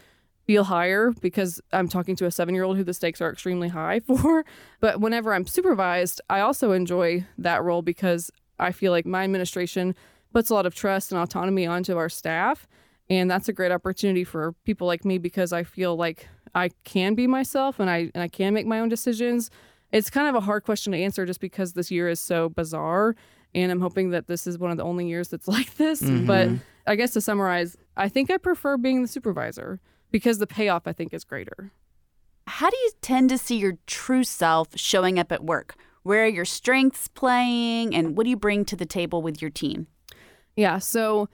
[0.46, 3.70] feel higher because I'm talking to a seven year old who the stakes are extremely
[3.70, 4.46] high for.
[4.80, 9.96] But whenever I'm supervised, I also enjoy that role because I feel like my administration
[10.34, 12.68] puts a lot of trust and autonomy onto our staff.
[13.10, 17.16] And that's a great opportunity for people like me because I feel like I can
[17.16, 19.50] be myself and I and I can make my own decisions
[19.94, 23.16] it's kind of a hard question to answer just because this year is so bizarre.
[23.56, 26.02] And I'm hoping that this is one of the only years that's like this.
[26.02, 26.26] Mm-hmm.
[26.26, 26.50] But
[26.86, 29.80] I guess to summarize, I think I prefer being the supervisor
[30.12, 31.72] because the payoff I think is greater.
[32.48, 35.76] How do you tend to see your true self showing up at work?
[36.02, 39.52] Where are your strengths playing and what do you bring to the table with your
[39.52, 39.88] team?
[40.56, 41.30] Yeah, so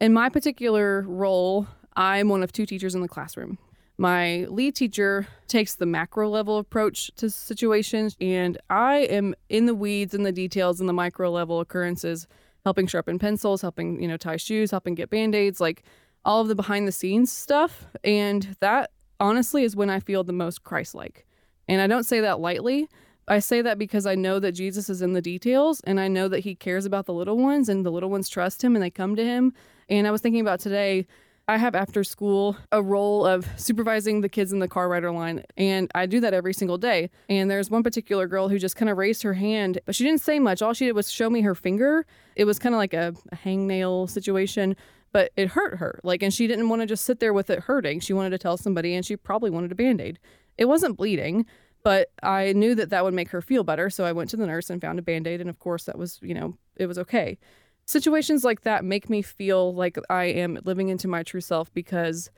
[0.00, 3.58] in my particular role, I'm one of two teachers in the classroom.
[3.98, 9.74] My lead teacher takes the macro level approach to situations, and I am in the
[9.74, 12.26] weeds and the details and the micro level occurrences,
[12.64, 15.82] helping sharpen pencils, helping, you know, tie shoes, helping get band aids, like
[16.26, 17.86] all of the behind the scenes stuff.
[18.04, 21.24] And that honestly is when I feel the most Christ like.
[21.68, 22.88] And I don't say that lightly.
[23.28, 26.28] I say that because I know that Jesus is in the details and I know
[26.28, 28.90] that he cares about the little ones and the little ones trust him and they
[28.90, 29.52] come to him.
[29.88, 31.06] And I was thinking about today,
[31.48, 35.44] I have after school a role of supervising the kids in the car rider line,
[35.56, 37.08] and I do that every single day.
[37.28, 40.22] And there's one particular girl who just kind of raised her hand, but she didn't
[40.22, 40.60] say much.
[40.60, 42.04] All she did was show me her finger.
[42.34, 44.74] It was kind of like a, a hangnail situation,
[45.12, 46.00] but it hurt her.
[46.02, 48.00] Like, and she didn't want to just sit there with it hurting.
[48.00, 50.18] She wanted to tell somebody, and she probably wanted a band aid.
[50.58, 51.46] It wasn't bleeding,
[51.84, 53.88] but I knew that that would make her feel better.
[53.88, 55.96] So I went to the nurse and found a band aid, and of course, that
[55.96, 57.38] was, you know, it was okay
[57.86, 62.30] situations like that make me feel like I am living into my true self because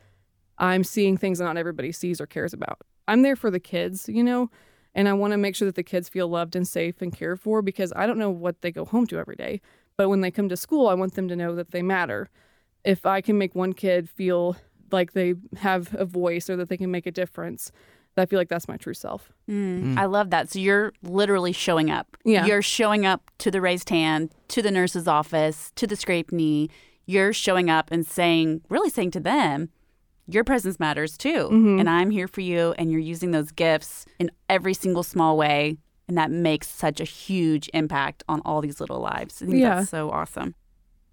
[0.58, 2.78] I'm seeing things that not everybody sees or cares about.
[3.08, 4.50] I'm there for the kids, you know,
[4.94, 7.40] and I want to make sure that the kids feel loved and safe and cared
[7.40, 9.60] for because I don't know what they go home to every day.
[9.96, 12.28] But when they come to school, I want them to know that they matter.
[12.84, 14.56] If I can make one kid feel
[14.92, 17.72] like they have a voice or that they can make a difference,
[18.18, 19.32] I feel like that's my true self.
[19.48, 20.50] Mm, I love that.
[20.50, 22.16] So you're literally showing up.
[22.24, 22.46] Yeah.
[22.46, 26.68] You're showing up to the raised hand, to the nurse's office, to the scraped knee.
[27.06, 29.70] You're showing up and saying, really saying to them,
[30.26, 31.48] your presence matters too.
[31.50, 31.80] Mhm.
[31.80, 32.74] And I'm here for you.
[32.78, 35.78] And you're using those gifts in every single small way.
[36.06, 39.42] And that makes such a huge impact on all these little lives.
[39.42, 39.76] I think Yeah.
[39.76, 40.54] that's so awesome.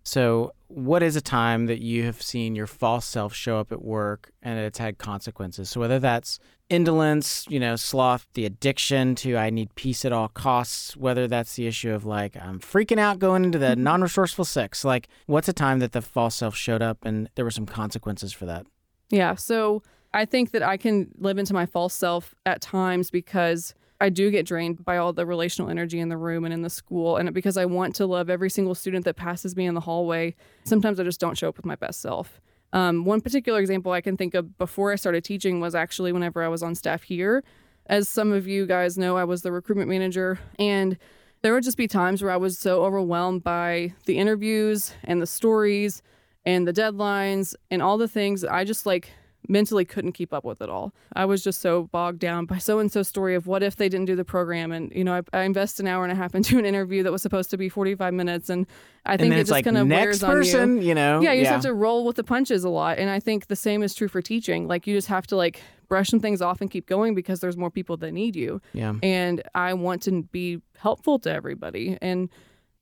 [0.03, 3.81] So, what is a time that you have seen your false self show up at
[3.83, 5.69] work and it's had consequences?
[5.69, 6.37] So, whether that's
[6.69, 11.55] indolence, you know, sloth, the addiction to I need peace at all costs, whether that's
[11.55, 13.83] the issue of like I'm freaking out going into the mm-hmm.
[13.83, 17.45] non resourceful six, like what's a time that the false self showed up and there
[17.45, 18.65] were some consequences for that?
[19.09, 19.35] Yeah.
[19.35, 24.09] So I think that I can live into my false self at times because I
[24.09, 27.17] do get drained by all the relational energy in the room and in the school.
[27.17, 30.35] And because I want to love every single student that passes me in the hallway,
[30.63, 32.41] sometimes I just don't show up with my best self.
[32.73, 36.43] Um, one particular example I can think of before I started teaching was actually whenever
[36.43, 37.43] I was on staff here.
[37.87, 40.97] As some of you guys know, I was the recruitment manager, and
[41.41, 45.27] there would just be times where I was so overwhelmed by the interviews and the
[45.27, 46.01] stories
[46.45, 49.11] and the deadlines and all the things that I just like
[49.47, 50.93] mentally couldn't keep up with it all.
[51.15, 53.89] I was just so bogged down by so and so story of what if they
[53.89, 54.71] didn't do the program.
[54.71, 57.11] And, you know, I, I invest an hour and a half into an interview that
[57.11, 58.49] was supposed to be 45 minutes.
[58.49, 58.65] And
[59.05, 60.89] I And think then it it's just like, kind of wears on person, you.
[60.89, 61.21] you know?
[61.21, 62.97] Yeah, you just have to roll with the punches a lot.
[62.99, 64.67] And I think the same is true for teaching.
[64.67, 67.57] Like, you just have to like brush some things off and keep going because there's
[67.57, 68.61] more people that need you.
[68.73, 68.93] Yeah.
[69.03, 71.97] And I want to be helpful to everybody.
[72.01, 72.29] And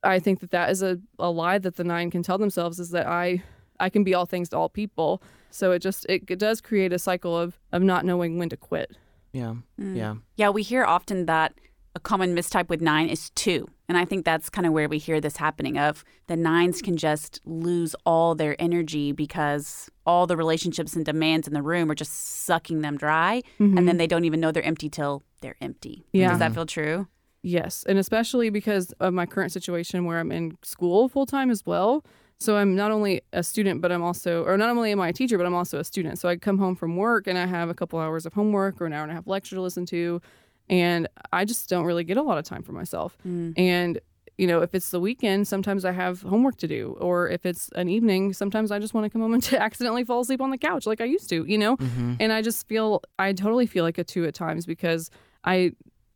[0.04, 2.90] I think that that is a, a lie that the nine can tell themselves is
[2.92, 3.42] that I
[3.80, 5.22] I can be all things to all people.
[5.54, 8.58] So it just it, it does create a cycle of of not knowing when to
[8.58, 8.98] quit.
[9.32, 9.56] Yeah.
[9.80, 9.96] Mm.
[9.96, 10.16] Yeah.
[10.36, 11.54] Yeah, we hear often that
[11.96, 13.68] a common mistype with nine is two.
[13.88, 16.98] And I think that's kind of where we hear this happening of the nines can
[16.98, 21.96] just lose all their energy because all the relationships and demands in the room are
[21.96, 22.14] just
[22.46, 23.42] sucking them dry.
[23.60, 23.98] And then Mhm.
[24.00, 26.06] they don't even know they're empty till they're empty.
[26.14, 26.30] Yeah.
[26.30, 27.08] Does that feel true?
[27.44, 31.64] Yes, and especially because of my current situation where I'm in school full time as
[31.66, 32.04] well.
[32.44, 35.14] So I'm not only a student, but I'm also, or not only am I a
[35.14, 36.20] teacher, but I'm also a student.
[36.20, 38.86] So I come home from work and I have a couple hours of homework or
[38.86, 40.22] an hour and a half lecture to listen to,
[40.70, 43.18] and I just don't really get a lot of time for myself.
[43.26, 43.54] Mm.
[43.58, 44.00] And
[44.38, 47.70] you know, if it's the weekend, sometimes I have homework to do, or if it's
[47.76, 50.50] an evening, sometimes I just want to come home and to accidentally fall asleep on
[50.50, 51.78] the couch like I used to, you know.
[51.78, 52.18] Mhm.
[52.20, 55.10] And I just feel, I totally feel like a two at times because
[55.46, 55.74] I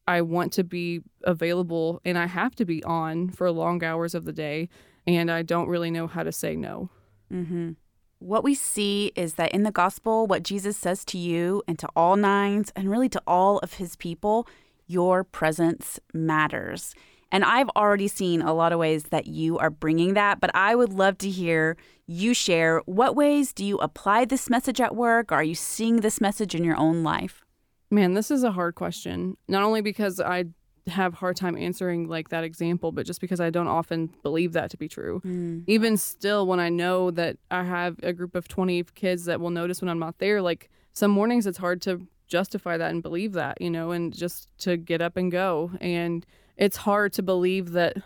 [0.07, 4.25] I want to be available and I have to be on for long hours of
[4.25, 4.67] the day.
[5.07, 6.89] And I don't really know how to say no.
[7.33, 7.71] Mm-hmm.
[8.19, 11.87] What we see is that in the gospel, what Jesus says to you and to
[11.95, 14.47] all nines, and really to all of his people,
[14.85, 16.93] your presence matters.
[17.31, 20.75] And I've already seen a lot of ways that you are bringing that, but I
[20.75, 25.31] would love to hear you share what ways do you apply this message at work?
[25.31, 27.43] Are you seeing this message in your own life?
[27.91, 29.37] Man, this is a hard question.
[29.47, 30.45] Not only because I
[30.87, 34.71] have hard time answering like that example, but just because I don't often believe that
[34.71, 35.21] to be true.
[35.25, 35.63] Mm.
[35.67, 39.49] Even still, when I know that I have a group of 20 kids that will
[39.49, 43.33] notice when I'm not there, like some mornings it's hard to justify that and believe
[43.33, 45.71] that, you know, and just to get up and go.
[45.79, 46.25] And
[46.57, 47.97] it's hard to believe that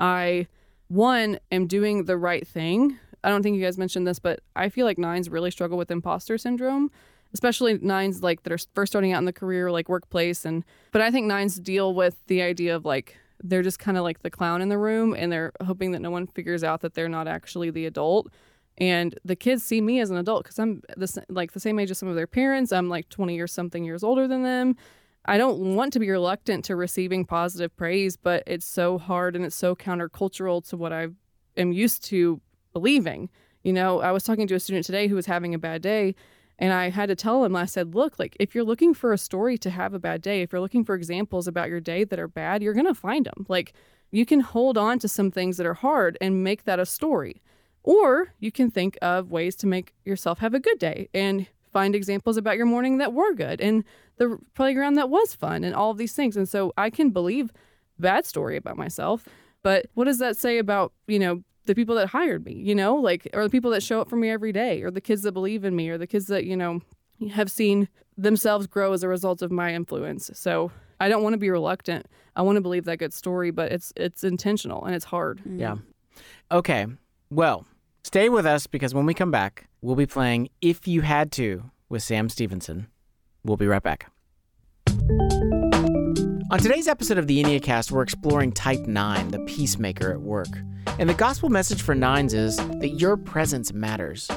[0.00, 0.46] I,
[0.88, 2.98] one, am doing the right thing.
[3.22, 5.90] I don't think you guys mentioned this, but I feel like nines really struggle with
[5.90, 6.90] imposter syndrome
[7.34, 11.02] especially nines like that are first starting out in the career like workplace and but
[11.02, 14.30] i think nines deal with the idea of like they're just kind of like the
[14.30, 17.28] clown in the room and they're hoping that no one figures out that they're not
[17.28, 18.28] actually the adult.
[18.76, 21.90] And the kids see me as an adult because i'm the, like the same age
[21.90, 22.72] as some of their parents.
[22.72, 24.76] I'm like 20 or something years older than them.
[25.24, 29.44] I don't want to be reluctant to receiving positive praise but it's so hard and
[29.44, 31.08] it's so countercultural to what i
[31.56, 32.40] am used to
[32.72, 33.30] believing.
[33.62, 36.14] You know i was talking to a student today who was having a bad day
[36.58, 39.18] and I had to tell him, I said, look, like if you're looking for a
[39.18, 42.18] story to have a bad day, if you're looking for examples about your day that
[42.18, 43.46] are bad, you're going to find them.
[43.48, 43.74] Like
[44.10, 47.42] you can hold on to some things that are hard and make that a story.
[47.84, 51.94] Or you can think of ways to make yourself have a good day and find
[51.94, 53.84] examples about your morning that were good and
[54.16, 56.36] the playground that was fun and all of these things.
[56.36, 57.52] And so I can believe
[57.98, 59.28] bad story about myself.
[59.62, 62.96] But what does that say about, you know, the people that hired me, you know,
[62.96, 65.32] like, or the people that show up for me every day, or the kids that
[65.32, 66.80] believe in me, or the kids that, you know,
[67.32, 70.30] have seen themselves grow as a result of my influence.
[70.34, 72.06] So I don't want to be reluctant.
[72.34, 75.38] I want to believe that good story, but it's it's intentional and it's hard.
[75.38, 75.60] Mm-hmm.
[75.60, 75.76] Yeah.
[76.50, 76.86] Okay.
[77.30, 77.66] Well,
[78.02, 81.70] stay with us because when we come back, we'll be playing If You Had To
[81.88, 82.88] with Sam Stevenson.
[83.44, 84.10] We'll be right back.
[86.50, 90.48] On today's episode of the Enneacast, we're exploring Type 9, the peacemaker at work.
[90.98, 94.30] And the gospel message for nines is that your presence matters.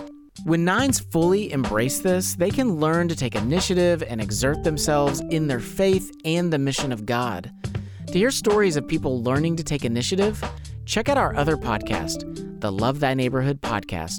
[0.43, 5.47] When nines fully embrace this, they can learn to take initiative and exert themselves in
[5.47, 7.49] their faith and the mission of God.
[8.07, 10.43] To hear stories of people learning to take initiative,
[10.85, 14.17] check out our other podcast, the Love Thy Neighborhood podcast.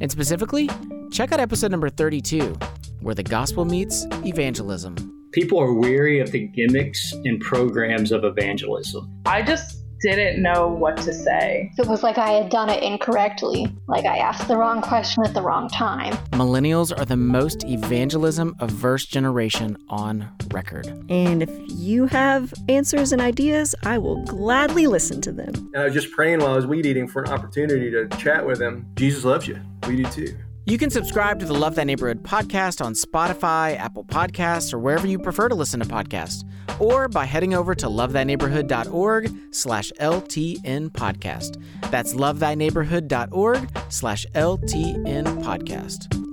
[0.00, 0.70] And specifically,
[1.12, 2.56] check out episode number 32,
[3.00, 5.23] where the gospel meets evangelism.
[5.34, 9.10] People are weary of the gimmicks and programs of evangelism.
[9.26, 11.72] I just didn't know what to say.
[11.76, 15.34] It was like I had done it incorrectly, like I asked the wrong question at
[15.34, 16.12] the wrong time.
[16.34, 20.86] Millennials are the most evangelism averse generation on record.
[21.08, 25.52] And if you have answers and ideas, I will gladly listen to them.
[25.74, 28.46] And I was just praying while I was weed eating for an opportunity to chat
[28.46, 28.86] with him.
[28.94, 29.60] Jesus loves you.
[29.88, 30.36] We do too.
[30.66, 35.06] You can subscribe to the Love Thy Neighborhood podcast on Spotify, Apple Podcasts, or wherever
[35.06, 36.42] you prefer to listen to podcasts,
[36.80, 41.62] or by heading over to lovethyneighborhood.org slash LTN podcast.
[41.90, 46.23] That's lovethyneighborhood.org slash LTN podcast.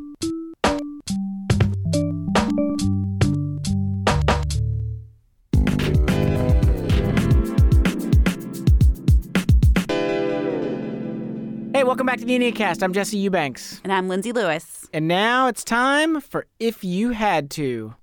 [11.91, 12.83] Welcome back to the Enneacast.
[12.83, 13.81] I'm Jesse Eubanks.
[13.83, 14.87] And I'm Lindsay Lewis.
[14.93, 17.95] And now it's time for If You Had To.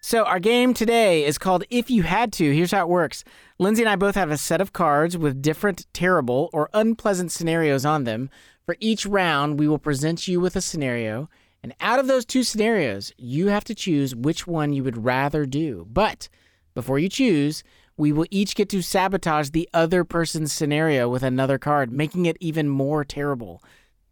[0.00, 2.52] So, our game today is called If You Had To.
[2.52, 3.22] Here's how it works
[3.60, 7.84] Lindsay and I both have a set of cards with different terrible or unpleasant scenarios
[7.84, 8.30] on them.
[8.66, 11.30] For each round, we will present you with a scenario.
[11.62, 15.44] And out of those two scenarios, you have to choose which one you would rather
[15.44, 15.86] do.
[15.90, 16.28] But
[16.74, 17.64] before you choose,
[17.96, 22.36] we will each get to sabotage the other person's scenario with another card, making it
[22.40, 23.62] even more terrible.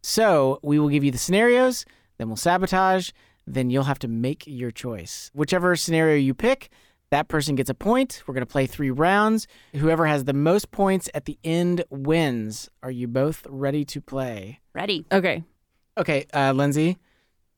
[0.03, 1.85] So we will give you the scenarios,
[2.19, 3.11] then we'll sabotage,
[3.47, 5.31] then you'll have to make your choice.
[5.35, 6.69] Whichever scenario you pick,
[7.11, 8.25] that person gets a point.
[8.27, 9.47] We're going to play three rounds.
[9.75, 12.69] Whoever has the most points at the end wins.
[12.83, 14.61] Are you both ready to play?
[14.75, 15.07] Ready.
[15.13, 15.45] Okay.
[15.97, 16.99] Okay, uh, Lindsay,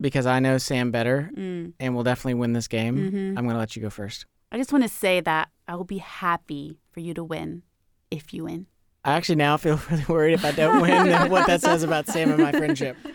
[0.00, 1.72] because I know Sam better Mm.
[1.80, 3.28] and will definitely win this game, Mhm.
[3.38, 4.26] I'm going to let you go first.
[4.52, 7.62] I just want to say that I will be happy for you to win
[8.10, 8.66] if you win.
[9.04, 12.30] I actually now feel really worried if I don't win what that says about Sam
[12.30, 12.96] and my friendship.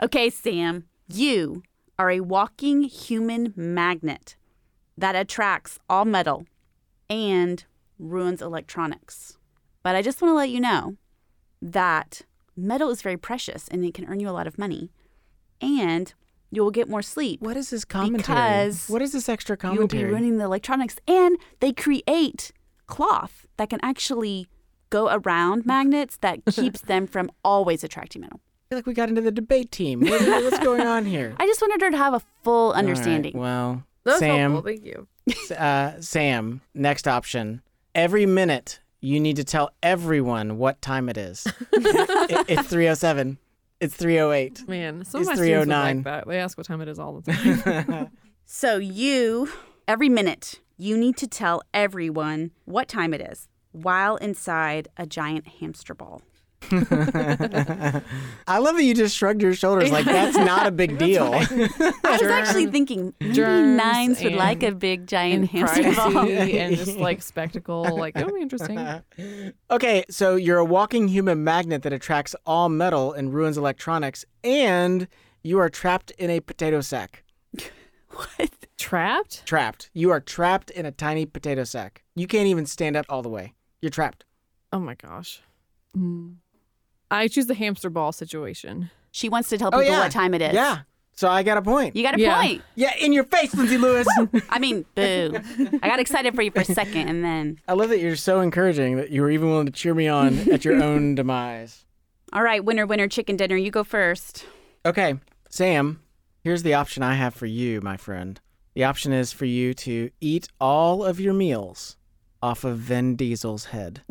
[0.00, 1.64] Okay, Sam, you
[1.98, 4.36] are a walking human magnet
[4.96, 6.46] that attracts all metal
[7.10, 7.64] and
[7.98, 9.38] ruins electronics.
[9.82, 10.96] But I just want to let you know
[11.60, 12.22] that
[12.56, 14.90] metal is very precious and it can earn you a lot of money.
[15.60, 16.14] And
[16.50, 17.40] you will get more sleep.
[17.40, 18.20] What is this commentary?
[18.36, 20.00] Because what is this extra commentary?
[20.00, 20.96] you will be ruining the electronics.
[21.06, 22.52] And they create
[22.86, 24.48] cloth that can actually
[24.90, 28.40] go around magnets that keeps them from always attracting metal.
[28.40, 30.00] I feel like we got into the debate team.
[30.00, 31.34] What- what's going on here?
[31.40, 33.36] I just wanted her to have a full All right, understanding.
[33.38, 34.70] well, That was Sam, helpful.
[34.72, 35.06] Thank you.
[35.56, 37.62] uh, Sam, next option.
[37.94, 41.46] Every minute, you need to tell everyone what time it is.
[41.72, 43.38] It- it's 307.
[43.80, 44.68] It's 308.
[44.68, 46.28] Man, some It's of my students would like oh that.
[46.28, 48.10] They ask what time it is all the time.
[48.50, 49.50] So you,
[49.86, 55.46] every minute, you need to tell everyone what time it is while inside a giant
[55.60, 56.22] hamster ball.
[58.46, 61.32] I love that you just shrugged your shoulders like that's not a big deal.
[61.34, 61.38] I
[62.20, 66.28] was actually thinking maybe nines would and- like a big giant hamster ball.
[66.28, 67.96] and just like spectacle.
[67.96, 68.78] Like it'll be interesting.
[69.70, 75.08] okay, so you're a walking human magnet that attracts all metal and ruins electronics, and
[75.42, 77.24] you are trapped in a potato sack.
[78.10, 78.50] What?
[78.78, 79.44] Trapped?
[79.46, 79.90] Trapped.
[79.92, 82.04] You are trapped in a tiny potato sack.
[82.14, 83.54] You can't even stand up all the way.
[83.80, 84.24] You're trapped.
[84.72, 85.40] Oh my gosh.
[85.96, 86.36] Mm.
[87.10, 88.90] I choose the hamster ball situation.
[89.10, 90.00] She wants to tell Oh, people yeah.
[90.00, 90.52] what time it is.
[90.52, 90.80] Yeah.
[91.14, 91.96] So I got a point.
[91.96, 92.40] You got a Yeah.
[92.40, 92.62] point.
[92.76, 94.06] Yeah, in your face, Lindsay Lewis.
[94.50, 95.32] I mean, boo.
[95.82, 97.58] I got excited for you for a second and then.
[97.66, 100.38] I love that you're so encouraging that you were even willing to cheer me on
[100.50, 101.84] at your own demise.
[102.32, 103.56] All right, winner, winner, chicken dinner.
[103.56, 104.46] You go first.
[104.86, 105.14] Okay,
[105.50, 106.00] Sam,
[106.44, 108.40] here's the option I have for you, my friend.
[108.74, 111.96] The option is for you to eat all of your meals
[112.40, 114.02] off of Vin Diesel's head.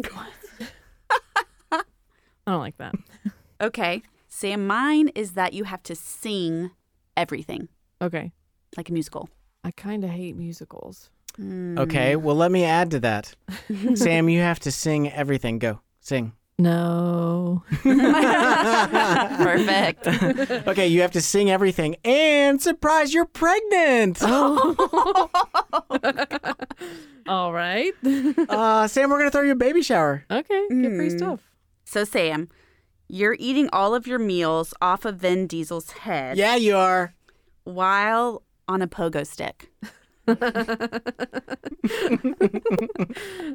[2.48, 2.96] I don't like that.
[3.60, 4.04] Okay.
[4.28, 6.70] Sam, mine is that you have to sing
[7.16, 7.70] everything
[8.02, 8.32] Okay.
[8.78, 9.30] like a musical.
[9.64, 11.10] I kind of hate musicals.
[11.40, 13.34] Okay, well, let me add to that.
[13.96, 15.58] Sam, you have to sing everything.
[15.60, 16.34] Go, sing.
[16.60, 17.64] No.
[19.38, 20.08] Perfect.
[20.68, 24.22] Okay, you have to sing everything and surprise, you're pregnant.
[27.28, 27.94] All right.
[28.50, 30.24] Uh, Sam, we're going to throw you a baby shower.
[30.32, 30.68] okay.
[30.70, 31.40] Good free stuff.
[31.90, 32.50] So, Sam,
[33.08, 37.14] you're eating all of your meals off of Vin Diesel's head Yeah, you are.
[37.64, 39.72] while on a pogo stick.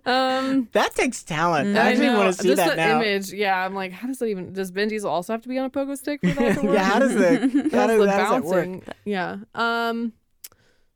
[0.07, 1.77] um, that takes talent.
[1.77, 3.03] I I actually know, want to see just that the now.
[3.03, 3.33] image.
[3.33, 4.55] Yeah, I'm like, how does that even?
[4.55, 6.75] Does Vin Diesel also have to be on a pogo stick for that to work?
[6.75, 7.39] Yeah, how does the-
[7.73, 8.85] how How's does- the how does that work?
[9.05, 9.37] Yeah.
[9.55, 10.15] Um,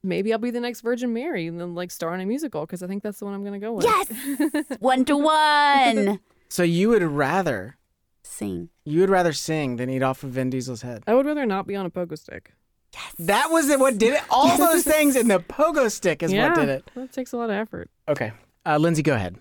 [0.03, 2.82] maybe I'll be the next Virgin Mary and then like star in a musical because
[2.82, 3.84] I think that's the one I'm gonna go with.
[3.84, 6.20] Yes, one to one.
[6.57, 7.76] So you would rather
[8.22, 8.70] sing?
[8.86, 11.04] You would rather sing than eat off of Vin Diesel's head.
[11.07, 12.54] I would rather not be on a pogo stick.
[12.94, 13.14] Yes.
[13.18, 13.78] That was it.
[13.78, 14.22] What did it?
[14.30, 16.90] All those things in the pogo stick is yeah, what did it.
[16.94, 17.90] That takes a lot of effort.
[18.09, 18.32] Okay,
[18.64, 19.36] uh, Lindsay, go ahead.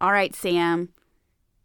[0.00, 0.88] All right, Sam.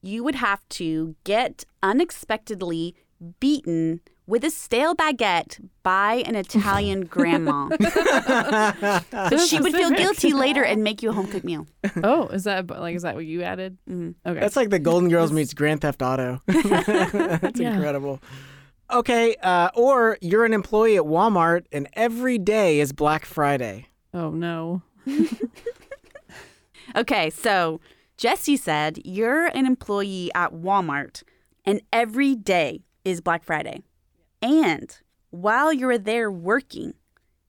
[0.02, 2.94] You would have to get unexpectedly
[3.40, 7.68] beaten with a stale baguette by an Italian grandma.
[9.30, 11.68] so she would feel guilty later and make you a home cooked meal.
[12.04, 13.78] Oh, is that like is that what you added?
[13.90, 14.12] Mm-hmm.
[14.30, 16.42] Okay, That's like the Golden Girls meets Grand Theft Auto.
[16.48, 17.74] That's Yeah.
[17.74, 18.22] incredible.
[18.92, 23.88] Okay, uh, or you're an employee at Walmart and every day is Black Friday.
[24.14, 24.82] Oh no.
[26.96, 27.80] Okay, so
[28.18, 31.24] Jesse said you're an employee at Walmart
[31.66, 33.82] and every day is Black Friday.
[34.44, 34.96] And
[35.32, 36.94] while you're there working,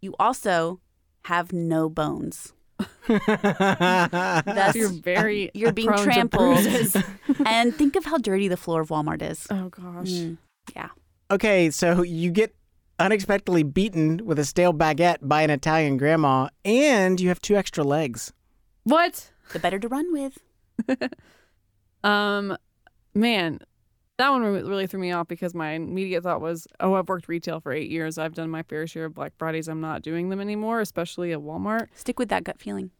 [0.01, 0.81] you also
[1.25, 2.53] have no bones.
[3.09, 6.59] Thus, You're very you're being trampled.
[7.47, 9.47] and think of how dirty the floor of Walmart is.
[9.51, 10.09] Oh gosh.
[10.09, 10.39] Mm,
[10.75, 10.89] yeah.
[11.31, 12.55] Okay, so you get
[12.99, 17.83] unexpectedly beaten with a stale baguette by an Italian grandma, and you have two extra
[17.85, 18.33] legs.
[18.85, 19.31] What?
[19.53, 20.39] The better to run with.
[22.05, 22.59] Um,
[23.15, 23.61] man,
[24.19, 27.61] that one really threw me off because my immediate thought was, oh, I've worked retail
[27.61, 28.17] for eight years.
[28.17, 29.69] I've done my fair share of Black Fridays.
[29.69, 31.89] I'm not doing them anymore, especially at Walmart.
[31.95, 32.91] Stick with that gut feeling.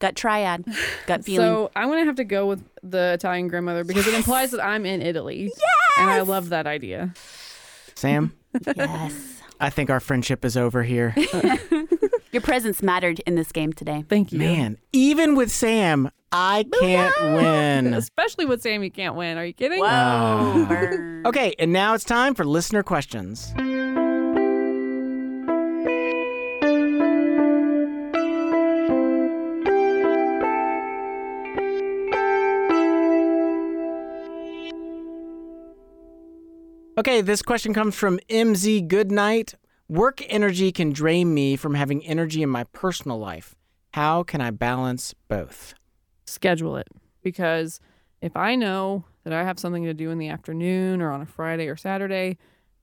[0.00, 0.64] Gut triad.
[1.06, 1.46] Gut feeling.
[1.46, 4.86] So I'm gonna have to go with the Italian grandmother because it implies that I'm
[4.86, 5.44] in Italy.
[5.44, 5.74] Yes!
[5.98, 7.12] And I love that idea.
[7.96, 8.32] Sam,
[8.76, 9.42] yes.
[9.60, 11.16] I think our friendship is over here.
[12.32, 14.04] Your presence mattered in this game today.
[14.08, 14.38] Thank you.
[14.38, 17.94] Man, even with Sam, I can't win.
[17.94, 19.38] Especially with Sam, you can't win.
[19.38, 19.80] Are you kidding?
[19.80, 20.94] Whoa.
[21.26, 23.52] Okay, and now it's time for listener questions.
[36.98, 39.54] Okay, this question comes from MZ Goodnight.
[39.88, 43.54] Work energy can drain me from having energy in my personal life.
[43.92, 45.74] How can I balance both?
[46.28, 46.88] Schedule it
[47.22, 47.80] because
[48.20, 51.26] if I know that I have something to do in the afternoon or on a
[51.26, 52.38] Friday or Saturday,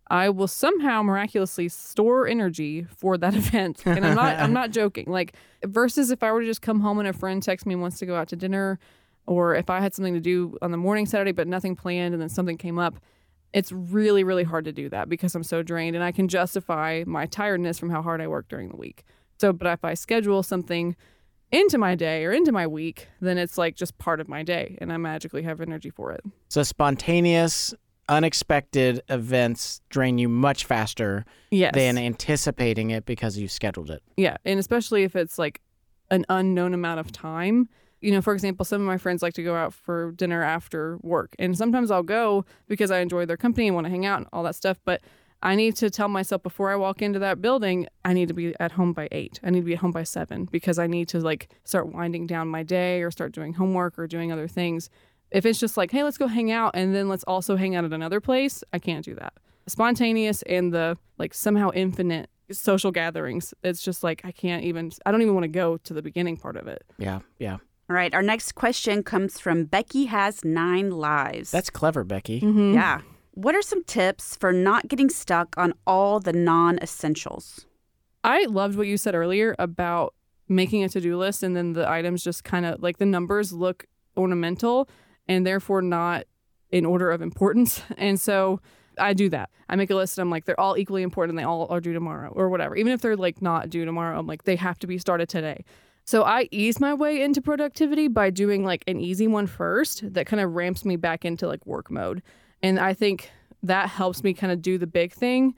[0.07, 3.83] I will somehow miraculously store energy for that event.
[3.85, 5.05] And I'm not I'm not joking.
[5.07, 7.81] Like versus if I were to just come home and a friend texts me and
[7.81, 8.79] wants to go out to dinner
[9.27, 12.21] or if I had something to do on the morning Saturday but nothing planned and
[12.21, 12.99] then something came up,
[13.53, 17.03] it's really really hard to do that because I'm so drained and I can justify
[17.07, 19.03] my tiredness from how hard I work during the week.
[19.39, 20.95] So but if I schedule something
[21.55, 24.77] into my day or into my week, then it's like just part of my day
[24.81, 26.21] and I magically have energy for it.
[26.49, 27.73] So spontaneous,
[28.09, 31.73] unexpected events drain you much faster Yes.
[31.73, 34.03] than anticipating it because you scheduled it.
[34.17, 35.61] Yeah, and especially if it's like
[36.11, 37.69] an unknown amount of time.
[38.01, 40.99] You know, for example, some of my friends like to go out for dinner after
[41.01, 44.19] work, and sometimes I'll go because I enjoy their company and want to hang out
[44.19, 44.77] and all that stuff.
[44.85, 45.01] But
[45.45, 48.55] I need to tell myself before I walk into that building, I need to be
[48.59, 49.39] at home by eight.
[49.43, 52.25] I need to be at home by seven because I need to like start winding
[52.25, 54.89] down my day or start doing homework or doing other things.
[55.29, 57.85] If it's just like, hey, let's go hang out and then let's also hang out
[57.85, 59.33] at another place, I can't do that.
[59.67, 65.11] Spontaneous and the like somehow infinite social gatherings, it's just like I can't even, I
[65.11, 66.83] don't even want to go to the beginning part of it.
[66.97, 67.57] Yeah, yeah.
[67.87, 71.51] All right, our next question comes from Becky Has Nine Lives.
[71.51, 72.41] That's clever, Becky.
[72.41, 72.73] Mm-hmm.
[72.73, 73.01] Yeah.
[73.35, 77.65] What are some tips for not getting stuck on all the non essentials?
[78.23, 80.13] I loved what you said earlier about
[80.47, 83.51] making a to do list and then the items just kind of like the numbers
[83.51, 84.87] look ornamental
[85.27, 86.23] and therefore not
[86.71, 87.81] in order of importance.
[87.97, 88.61] And so
[88.97, 89.49] I do that.
[89.67, 91.91] I make a list and I'm like, they're all equally important they all are due
[91.91, 92.77] tomorrow or whatever.
[92.77, 95.65] Even if they're like not due tomorrow, I'm like, they have to be started today.
[96.05, 100.25] So I ease my way into productivity by doing like an easy one first that
[100.25, 102.21] kind of ramps me back into like work mode.
[102.61, 103.31] And I think
[103.63, 105.55] that helps me kind of do the big thing.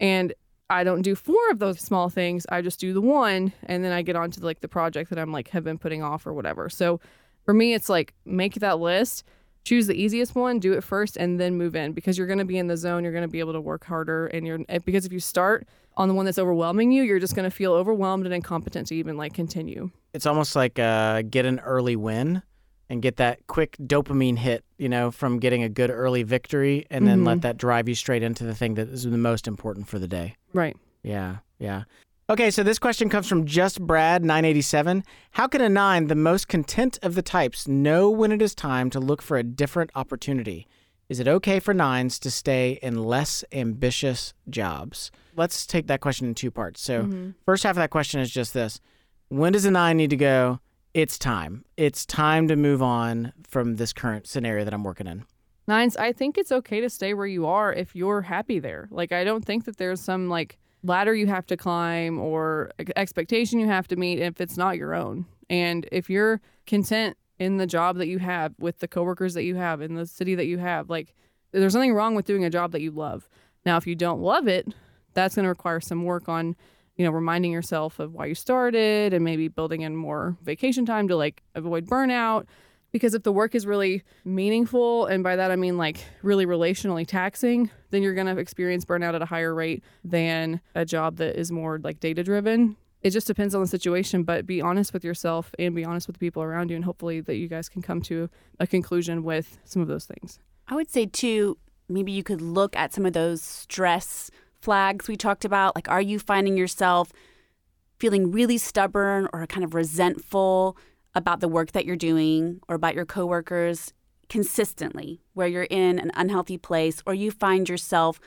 [0.00, 0.32] And
[0.70, 2.46] I don't do four of those small things.
[2.50, 5.18] I just do the one and then I get on to like the project that
[5.18, 6.68] I'm like have been putting off or whatever.
[6.68, 7.00] So
[7.44, 9.24] for me it's like make that list,
[9.64, 12.44] choose the easiest one, do it first and then move in because you're going to
[12.44, 15.06] be in the zone, you're going to be able to work harder and you're because
[15.06, 18.26] if you start on the one that's overwhelming you, you're just going to feel overwhelmed
[18.26, 19.90] and incompetent to even like continue.
[20.12, 22.42] It's almost like uh, get an early win
[22.90, 27.06] and get that quick dopamine hit, you know, from getting a good early victory and
[27.06, 27.42] then let Mhm.
[27.42, 30.36] that drive you straight into the thing that is the most important for the day.
[30.54, 30.76] Right.
[31.02, 31.84] Yeah, yeah.
[32.30, 35.02] Okay, so this question comes from Just Brad 987.
[35.32, 38.90] How can a nine, the most content of the types, know when it is time
[38.90, 40.66] to look for a different opportunity?
[41.08, 45.10] Is it okay for nines to stay in less ambitious jobs?
[45.36, 46.82] Let's take that question in two parts.
[46.82, 47.34] So, Mhm.
[47.46, 48.80] first half of that question is just this
[49.30, 50.60] When does a nine need to go?
[50.94, 51.64] It's time.
[51.76, 55.24] It's time to move on from this current scenario that I'm working in.
[55.66, 58.88] Nines, I think it's okay to stay where you are if you're happy there.
[58.90, 63.60] Like, I don't think that there's some like ladder you have to climb or expectation
[63.60, 65.26] you have to meet if it's not your own.
[65.50, 69.56] And if you're content in the job that you have with the coworkers that you
[69.56, 71.14] have in the city that you have, like,
[71.52, 73.28] there's nothing wrong with doing a job that you love.
[73.64, 74.68] Now, if you don't love it,
[75.14, 76.56] that's going to require some work on,
[76.98, 81.08] you know, reminding yourself of why you started and maybe building in more vacation time
[81.08, 82.44] to like avoid burnout.
[82.92, 87.06] Because if the work is really meaningful and by that i mean like really relationally
[87.06, 91.52] taxing then you're to experience burnout at a higher rate than a job that is
[91.52, 95.54] more like data driven it just depends on the situation but be honest with yourself
[95.58, 98.00] and be honest with the people around you and hopefully that you guys can come
[98.02, 98.28] to
[98.58, 100.38] a conclusion with some of those things.
[100.66, 104.30] I would say too, maybe you could look at some of those stress
[104.60, 105.74] flags we talked about.
[105.74, 107.12] Like, are you finding yourself
[107.98, 110.76] feeling really stubborn or kind of resentful
[111.14, 113.92] about the work that you're doing or about your coworkers
[114.28, 118.20] consistently, where you're in an unhealthy place, or you find yourself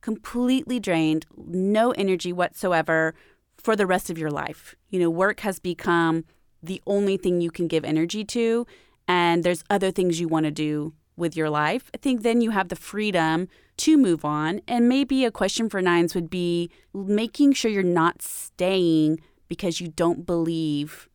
[0.00, 3.14] completely drained, no energy whatsoever
[3.56, 4.76] for the rest of your life?
[4.90, 6.24] You know, work has become
[6.62, 8.66] the only thing you can give energy to,
[9.08, 12.50] and there's other things you want to do with your life, I think then you
[12.50, 13.48] have the freedom
[13.78, 14.60] to move on.
[14.68, 19.88] And maybe a question for nines would be making sure you're not staying because you
[19.88, 21.08] don't believe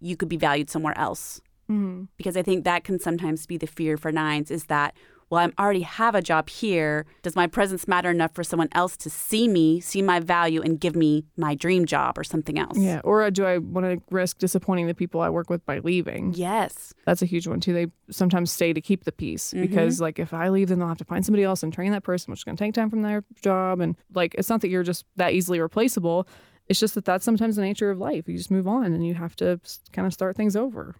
[0.00, 1.40] you could be valued somewhere else.
[1.70, 2.04] mm-hmm.
[2.16, 4.94] Because I think that can sometimes be the fear for nines is that,
[5.30, 7.06] well, I already have a job here.
[7.22, 10.78] Does my presence matter enough for someone else to see me, see my value, and
[10.80, 12.76] give me my dream job or something else?
[12.78, 16.32] yeah or do i want to risk disappointing the people i work with by leaving
[16.34, 16.92] Yes.
[17.04, 19.60] that's a huge one too they sometimes stay to keep the peace Mhm.
[19.62, 22.02] because like if i leave then they'll have to find somebody else and train that
[22.02, 24.68] person which is going to take time from their job and like it's not that
[24.68, 26.26] you're just that easily replaceable
[26.68, 29.14] it's just that that's sometimes the nature of life you just move on and you
[29.14, 29.58] have to
[29.92, 30.94] kind of start things over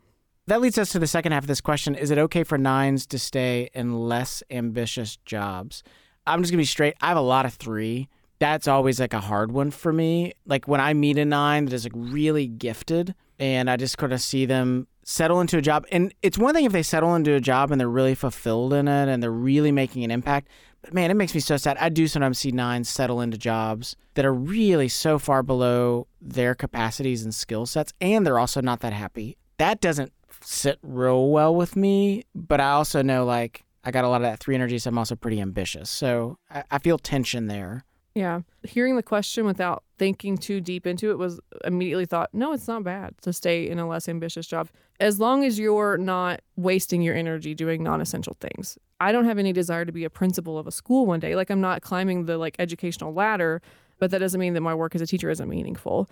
[0.50, 1.94] That leads us to the second half of this question.
[1.94, 5.84] Is it okay for nines to stay in less ambitious jobs?
[6.26, 6.96] I'm just going to be straight.
[7.00, 8.08] I have a lot of three.
[8.40, 10.32] That's always like a hard one for me.
[10.46, 14.12] Like when I meet a nine that is like really gifted and I just kind
[14.12, 15.86] of see them settle into a job.
[15.92, 18.88] And it's one thing if they settle into a job and they're really fulfilled in
[18.88, 20.48] it and they're really making an impact.
[20.82, 21.76] But man, it makes me so sad.
[21.76, 26.56] I do sometimes see nines settle into jobs that are really so far below their
[26.56, 29.36] capacities and skill sets, and they're also not that happy.
[29.58, 34.08] That doesn't sit real well with me, but I also know like I got a
[34.08, 35.90] lot of that three energy, so I'm also pretty ambitious.
[35.90, 37.84] So I, I feel tension there.
[38.14, 38.40] Yeah.
[38.64, 42.82] Hearing the question without thinking too deep into it was immediately thought, no, it's not
[42.82, 44.68] bad to stay in a less ambitious job
[44.98, 48.76] as long as you're not wasting your energy doing non-essential things.
[49.00, 51.36] I don't have any desire to be a principal of a school one day.
[51.36, 53.62] Like I'm not climbing the like educational ladder,
[53.98, 56.10] but that doesn't mean that my work as a teacher isn't meaningful.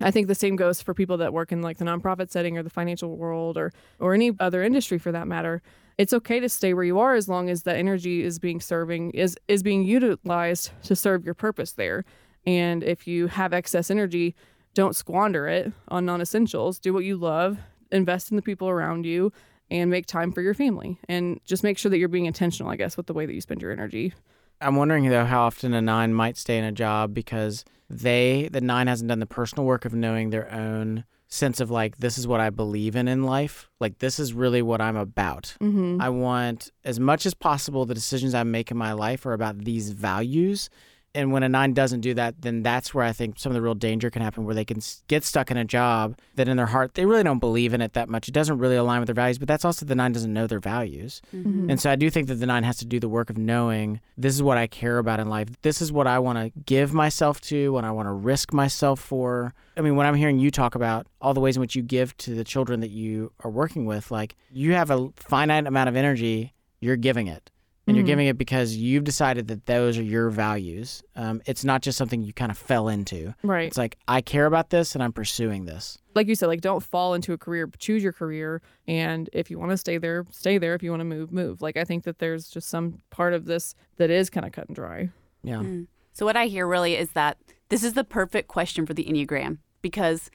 [0.00, 2.62] I think the same goes for people that work in like the nonprofit setting or
[2.62, 5.62] the financial world or or any other industry for that matter.
[5.96, 9.10] It's okay to stay where you are as long as that energy is being serving
[9.10, 12.04] is is being utilized to serve your purpose there.
[12.46, 14.34] And if you have excess energy,
[14.74, 16.78] don't squander it on non-essentials.
[16.78, 17.58] Do what you love,
[17.90, 19.32] invest in the people around you
[19.70, 22.76] and make time for your family and just make sure that you're being intentional, I
[22.76, 24.14] guess, with the way that you spend your energy.
[24.60, 28.60] I'm wondering though how often a nine might stay in a job because they, the
[28.60, 32.26] nine, hasn't done the personal work of knowing their own sense of like this is
[32.26, 33.68] what I believe in in life.
[33.80, 35.54] Like this is really what I'm about.
[35.60, 36.00] Mhm.
[36.00, 39.58] I want as much as possible the decisions I make in my life are about
[39.64, 40.70] these values.
[41.18, 43.60] And when a nine doesn't do that, then that's where I think some of the
[43.60, 46.66] real danger can happen, where they can get stuck in a job that in their
[46.66, 48.28] heart they really don't believe in it that much.
[48.28, 50.60] It doesn't really align with their values, but that's also the nine doesn't know their
[50.60, 51.20] values.
[51.34, 51.70] Mhm.
[51.70, 54.00] And so I do think that the nine has to do the work of knowing
[54.16, 55.48] this is what I care about in life.
[55.62, 59.00] This is what I want to give myself to, what I want to risk myself
[59.00, 59.54] for.
[59.76, 62.16] I mean, when I'm hearing you talk about all the ways in which you give
[62.18, 65.96] to the children that you are working with, like you have a finite amount of
[65.96, 67.50] energy, you're giving it.
[67.88, 68.08] And you're Mhm.
[68.08, 71.02] giving it because you've decided that those are your values.
[71.16, 73.34] Um, it's not just something you kind of fell into.
[73.42, 73.66] Right.
[73.66, 75.98] It's like, I care about this and I'm pursuing this.
[76.14, 78.60] like you said, like don't fall into a career, choose your career.
[78.88, 80.74] And if you want to stay there, stay there.
[80.74, 81.62] If you want to move, move.
[81.62, 84.66] Like I think that there's just some part of this that is kind of cut
[84.66, 85.10] and dry.
[85.44, 85.58] Yeah.
[85.58, 85.86] Mm.
[86.12, 89.58] So what I hear really is that this is the perfect question for the Enneagram
[89.80, 90.28] because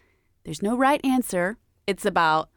[0.45, 1.57] there's no right answer.
[1.85, 2.49] It's about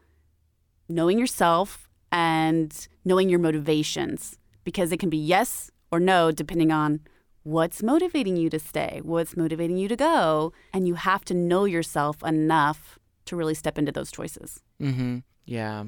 [0.89, 7.01] knowing yourself and knowing your motivations because it can be yes or no depending on
[7.45, 9.01] what's motivating you to stay?
[9.03, 10.53] What's motivating you to go?
[10.75, 14.61] And you have to know yourself enough to really step into those choices.
[14.83, 15.19] Mm-hmm.
[15.47, 15.85] Yeah.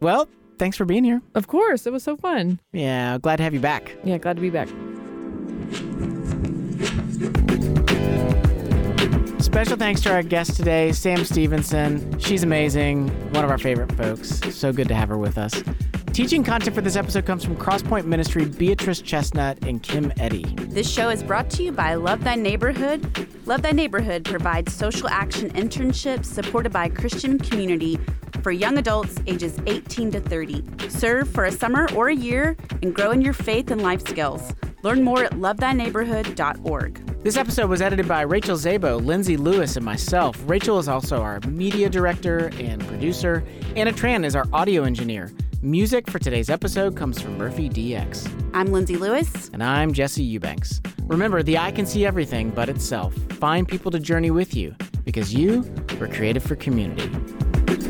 [0.00, 1.20] Well, thanks for being here.
[1.34, 2.60] Of course, it was so fun.
[2.72, 3.96] Yeah, glad to have you back.
[4.04, 4.68] Yeah, glad to be back.
[9.54, 12.18] Special thanks to our guest today, Sam Stevenson.
[12.18, 14.40] She's amazing, one of our favorite folks.
[14.52, 15.62] So good to have her with us.
[16.12, 20.42] Teaching content for this episode comes from Crosspoint Ministry, Beatrice Chestnut, and Kim Eddy.
[20.58, 23.28] This show is brought to you by Love Thy Neighborhood.
[23.46, 28.00] Love Thy Neighborhood provides social action internships supported by Christian community
[28.44, 30.62] for young adults ages 18 to 30.
[30.90, 34.52] Serve for a summer or a year and grow in your faith and life skills.
[34.82, 37.22] Learn more at lovethyneighborhood.org.
[37.24, 40.38] This episode was edited by Rachel Zabo, Lindsay Lewis, and myself.
[40.44, 43.42] Rachel is also our media director and producer.
[43.76, 45.32] Anna Tran is our audio engineer.
[45.62, 48.28] Music for today's episode comes from Murphy DX.
[48.52, 49.48] I'm Lindsay Lewis.
[49.54, 50.82] And I'm Jesse Eubanks.
[51.04, 53.14] Remember, the eye can see everything but itself.
[53.40, 55.64] Find people to journey with you because you
[55.98, 57.10] were created for community.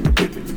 [0.03, 0.54] Give it.